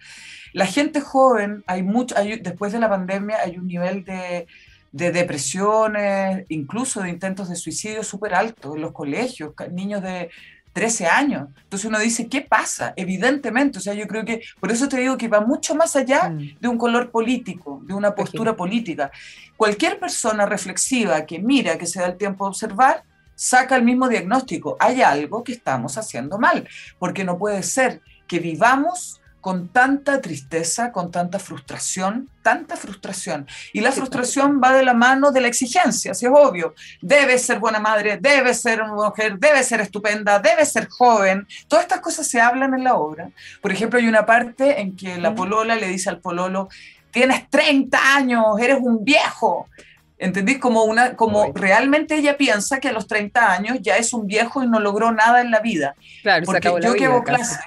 [0.53, 4.47] La gente joven, hay mucho, después de la pandemia hay un nivel de,
[4.93, 10.31] de depresiones, incluso de intentos de suicidio súper alto en los colegios, niños de
[10.75, 11.49] 13 años.
[11.63, 12.93] Entonces uno dice, ¿qué pasa?
[12.97, 16.29] Evidentemente, o sea, yo creo que, por eso te digo que va mucho más allá
[16.29, 16.59] mm.
[16.61, 19.11] de un color político, de una postura política.
[19.57, 23.05] Cualquier persona reflexiva que mira, que se da el tiempo de observar,
[23.37, 24.77] saca el mismo diagnóstico.
[24.81, 26.69] Hay algo que estamos haciendo mal,
[26.99, 33.47] porque no puede ser que vivamos con tanta tristeza, con tanta frustración, tanta frustración.
[33.75, 36.75] Y la frustración va de la mano de la exigencia, si es obvio.
[37.03, 41.47] Debe ser buena madre, debe ser una mujer, debe ser estupenda, debe ser joven.
[41.69, 43.29] Todas estas cosas se hablan en la obra.
[43.61, 46.71] Por ejemplo, hay una parte en que la polola le dice al pololo,
[47.11, 49.69] tienes 30 años, eres un viejo.
[50.17, 50.57] ¿Entendís?
[50.57, 54.63] Como, una, como realmente ella piensa que a los 30 años ya es un viejo
[54.63, 55.97] y no logró nada en la vida.
[56.23, 57.59] Claro, Porque yo que hago clase,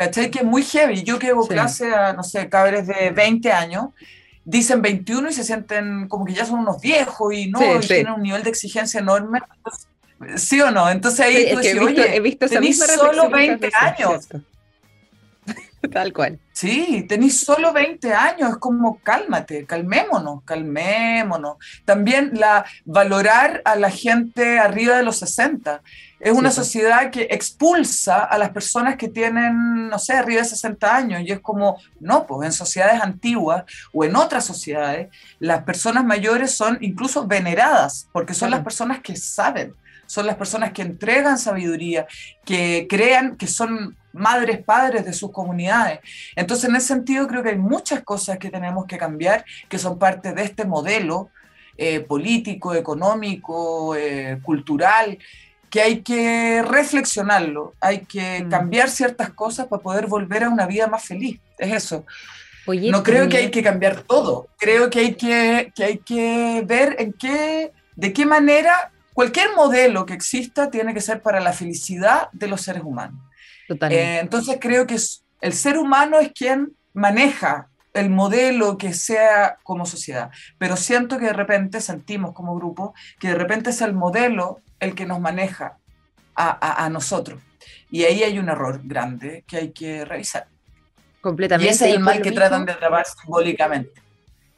[0.00, 0.30] ¿cachai?
[0.30, 1.02] Que es muy heavy.
[1.02, 3.90] Yo que hago clase a, no sé, cabres de 20 años,
[4.46, 8.14] dicen 21 y se sienten como que ya son unos viejos y no, y tienen
[8.14, 9.40] un nivel de exigencia enorme.
[10.36, 10.88] ¿Sí o no?
[10.88, 14.26] Entonces ahí tú oye, he visto solo 20 años.
[15.92, 16.38] Tal cual.
[16.52, 21.56] Sí, tenéis solo 20 años, es como cálmate, calmémonos, calmémonos.
[21.84, 25.82] También la valorar a la gente arriba de los 60.
[26.20, 30.94] Es una sociedad que expulsa a las personas que tienen, no sé, arriba de 60
[30.94, 31.22] años.
[31.24, 35.08] Y es como, no, pues en sociedades antiguas o en otras sociedades,
[35.38, 40.72] las personas mayores son incluso veneradas, porque son las personas que saben, son las personas
[40.72, 42.06] que entregan sabiduría,
[42.44, 46.00] que crean que son madres, padres de sus comunidades.
[46.36, 49.98] Entonces, en ese sentido, creo que hay muchas cosas que tenemos que cambiar, que son
[49.98, 51.30] parte de este modelo
[51.78, 55.16] eh, político, económico, eh, cultural,
[55.70, 58.50] que hay que reflexionarlo, hay que mm.
[58.50, 61.40] cambiar ciertas cosas para poder volver a una vida más feliz.
[61.58, 62.04] Es eso.
[62.66, 66.96] no creo que hay que cambiar todo, creo que hay que, que hay que ver
[66.98, 72.28] en qué, de qué manera cualquier modelo que exista tiene que ser para la felicidad
[72.32, 73.20] de los seres humanos.
[73.68, 74.96] Eh, entonces creo que
[75.40, 81.26] el ser humano es quien maneja el modelo que sea como sociedad, pero siento que
[81.26, 85.78] de repente sentimos como grupo que de repente es el modelo el que nos maneja
[86.34, 87.40] a, nosotros.
[87.90, 90.48] Y ahí hay un error grande que hay que revisar.
[91.20, 91.70] Completamente.
[91.70, 94.00] Y ese es el mal que tratan de trabar simbólicamente.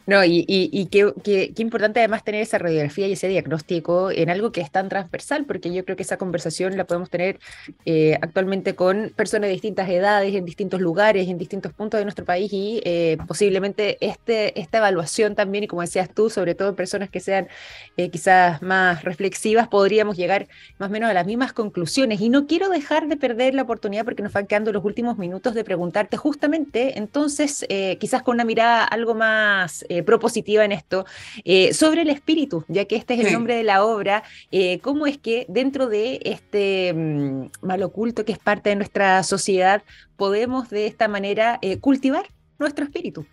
[0.04, 4.70] No, y, qué, importante además tener esa radiografía y ese diagnóstico en algo que es
[4.70, 7.38] tan transversal, porque yo creo que esa conversación la podemos tener
[7.84, 12.24] eh, actualmente con personas de distintas edades, en distintos lugares, en distintos puntos de nuestro
[12.24, 17.08] país y eh, posiblemente este, esta evaluación también, y como decías tú, sobre todo personas
[17.08, 17.46] que sean
[17.96, 20.48] eh, quizás más reflexivas, podríamos llegar
[20.78, 22.20] más o menos a las mismas conclusiones.
[22.20, 25.54] Y no quiero dejar de perder la oportunidad, porque nos van quedando los últimos minutos,
[25.54, 27.64] de preguntarte justamente, entonces,
[27.98, 31.04] quizás con una mirada algo más eh, propositiva en esto,
[31.44, 35.06] eh, sobre el espíritu, ya que este es el nombre de la obra, eh, cómo
[35.06, 39.82] es que dentro de este mm, mal oculto que es parte de nuestra sociedad,
[40.16, 42.26] podemos de esta manera cultivar
[42.58, 43.26] nuestro espíritu.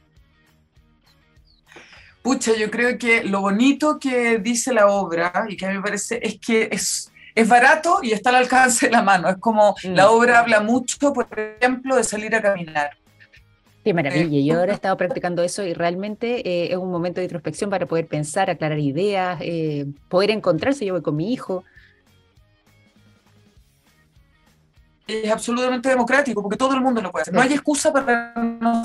[2.22, 5.82] Pucha, yo creo que lo bonito que dice la obra y que a mí me
[5.82, 9.30] parece es que es, es barato y está al alcance de la mano.
[9.30, 9.94] Es como mm.
[9.94, 12.99] la obra habla mucho, por ejemplo, de salir a caminar.
[13.84, 14.40] Qué maravilla.
[14.42, 17.86] Yo ahora he estado practicando eso y realmente eh, es un momento de introspección para
[17.86, 20.86] poder pensar, aclarar ideas, eh, poder encontrarse.
[20.86, 21.64] Yo voy con mi hijo.
[25.08, 27.34] Es absolutamente democrático porque todo el mundo lo puede hacer.
[27.34, 28.84] No hay excusa para no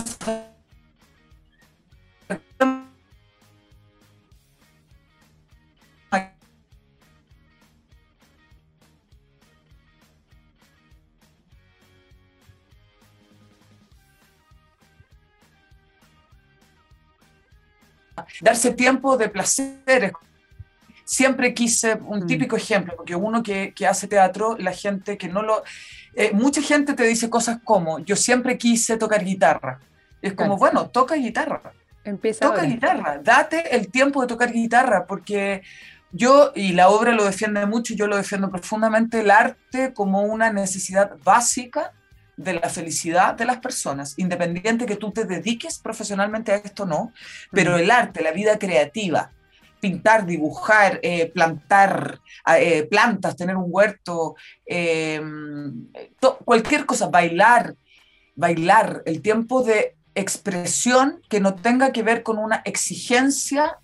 [18.40, 20.12] darse tiempo de placeres.
[21.04, 22.26] Siempre quise un mm.
[22.26, 25.62] típico ejemplo, porque uno que, hace teatro, la gente que no lo...
[26.14, 29.80] Eh, mucha gente te dice cosas como, yo siempre quise tocar guitarra.
[30.22, 31.72] Es como, bueno, toca guitarra.
[32.04, 35.62] Empieza toca guitarra, date el tiempo de tocar guitarra, porque
[36.12, 40.52] yo, y la obra lo defiende mucho, yo lo defiendo profundamente, el arte como una
[40.52, 41.92] necesidad básica
[42.36, 46.86] de la felicidad de las personas, independiente que tú te dediques profesionalmente a esto o
[46.86, 47.12] no,
[47.52, 49.30] pero el arte, la vida creativa,
[49.80, 52.18] pintar, dibujar, eh, plantar
[52.58, 54.34] eh, plantas, tener un huerto,
[54.66, 55.86] em,
[56.44, 57.74] cualquier cosa, bailar,
[58.34, 63.78] bailar, el tiempo de expresión que no tenga que ver con una exigencia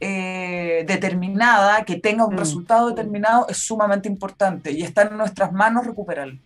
[0.00, 2.38] eh, determinada, que tenga un mm.
[2.38, 6.38] resultado determinado, es sumamente importante y está en nuestras manos recuperarlo.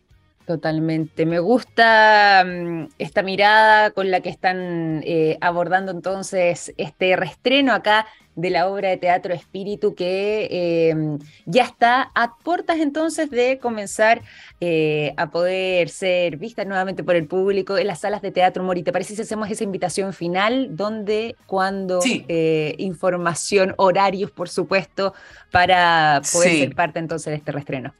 [0.49, 1.27] Totalmente.
[1.27, 8.07] Me gusta mm, esta mirada con la que están eh, abordando entonces este restreno acá
[8.35, 14.23] de la obra de teatro Espíritu que em, ya está a puertas entonces de comenzar
[14.63, 18.83] eh, a poder ser vista nuevamente por el público en las salas de teatro Mori.
[18.83, 20.75] ¿Te parece si hacemos esa invitación final?
[20.77, 22.01] ¿Dónde, cuándo?
[22.07, 25.13] Eh, información, horarios, por supuesto,
[25.51, 27.93] para poder ser parte entonces de este restreno.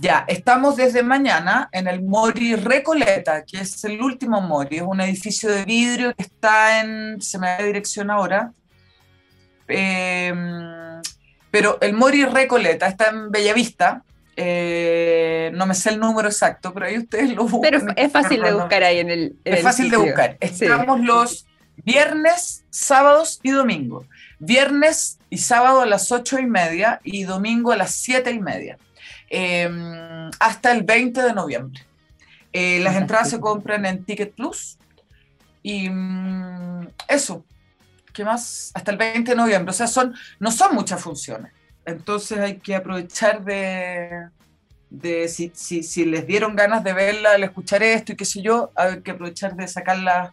[0.00, 5.00] Ya, estamos desde mañana en el Mori Recoleta, que es el último Mori, es un
[5.00, 8.52] edificio de vidrio que está en, se me da dirección ahora,
[9.66, 11.02] em,
[11.50, 14.04] pero el Mori Recoleta está en Bellavista,
[14.36, 17.60] eh, no me sé el número exacto, pero ahí ustedes lo buscan.
[17.62, 19.36] Pero es fácil de buscar ahí en el...
[19.44, 20.36] es fácil de buscar.
[20.38, 21.44] Estamos los
[21.84, 24.04] viernes, sábados y domingo.
[24.38, 28.78] Viernes y sábado a las ocho y media y domingo a las siete y media.
[29.30, 31.82] Em, hasta el 20 de noviembre.
[32.52, 34.78] Eh, las entradas se compran en Ticket Plus
[35.62, 37.44] y mm, eso,
[38.14, 38.70] ¿qué más?
[38.72, 41.52] Hasta el 20 de noviembre, o sea, son, no son muchas funciones,
[41.84, 44.28] entonces hay que aprovechar de,
[44.88, 48.40] de si, si, si les dieron ganas de verla, de escuchar esto y qué sé
[48.40, 50.32] yo, hay que aprovechar de sacarla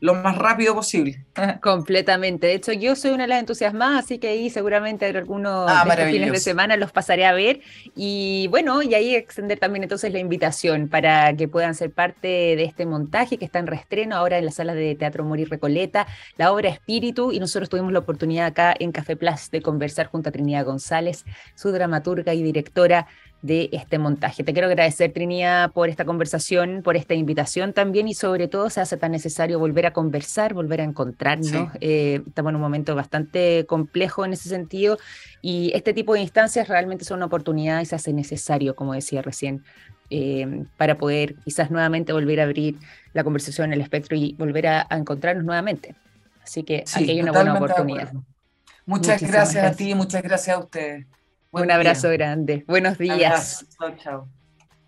[0.00, 1.24] lo más rápido posible.
[1.62, 2.46] Completamente.
[2.46, 6.06] De hecho, yo soy una de las entusiasmadas, así que ahí seguramente algunos ah, de
[6.10, 7.60] fines de semana los pasaré a ver.
[7.96, 12.64] Y bueno, y ahí extender también entonces la invitación para que puedan ser parte de
[12.64, 16.52] este montaje que está en reestreno ahora en la sala de Teatro Morir Recoleta, la
[16.52, 17.32] obra Espíritu.
[17.32, 21.24] Y nosotros tuvimos la oportunidad acá en Café Plus de conversar junto a Trinidad González,
[21.54, 23.06] su dramaturga y directora
[23.44, 24.42] de este montaje.
[24.42, 28.80] Te quiero agradecer, Trinidad, por esta conversación, por esta invitación también y sobre todo se
[28.80, 31.68] hace tan necesario volver a conversar, volver a encontrarnos.
[31.82, 34.96] Eh, estamos en un momento bastante complejo en ese sentido
[35.42, 39.20] y este tipo de instancias realmente son una oportunidad y se hace necesario, como decía
[39.20, 39.62] recién,
[40.08, 42.78] eh, para poder quizás nuevamente volver a abrir
[43.12, 45.94] la conversación, el espectro y volver a, encontrarnos nuevamente.
[46.42, 48.10] Así que aquí hay una buena oportunidad.
[48.86, 51.04] Muchas gracias, a ti, muchas gracias a ustedes
[51.62, 52.64] un abrazo grande.
[52.66, 53.66] Buenos días.
[53.78, 54.28] Chao, chao.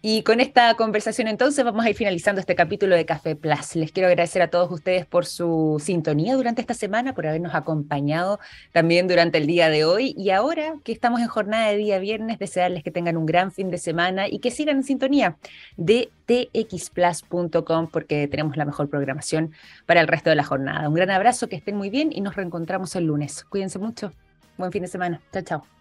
[0.09, 3.75] Y con esta conversación entonces vamos a ir finalizando este capítulo de Café Plus.
[3.75, 8.39] Les quiero agradecer a todos ustedes por su sintonía durante esta semana, por habernos acompañado
[8.71, 10.14] también durante el día de hoy.
[10.17, 13.69] Y ahora que estamos en jornada de día viernes, desearles que tengan un gran fin
[13.69, 15.39] de semana y que sigan en sintonía
[15.77, 19.53] de txplus.com porque tenemos la mejor programación
[19.87, 20.89] para el resto de la jornada.
[20.89, 23.45] Un gran abrazo, que estén muy bien y nos reencontramos el lunes.
[23.45, 24.12] Cuídense mucho.
[24.57, 25.21] Buen fin de semana.
[25.33, 25.76] Chao, chao.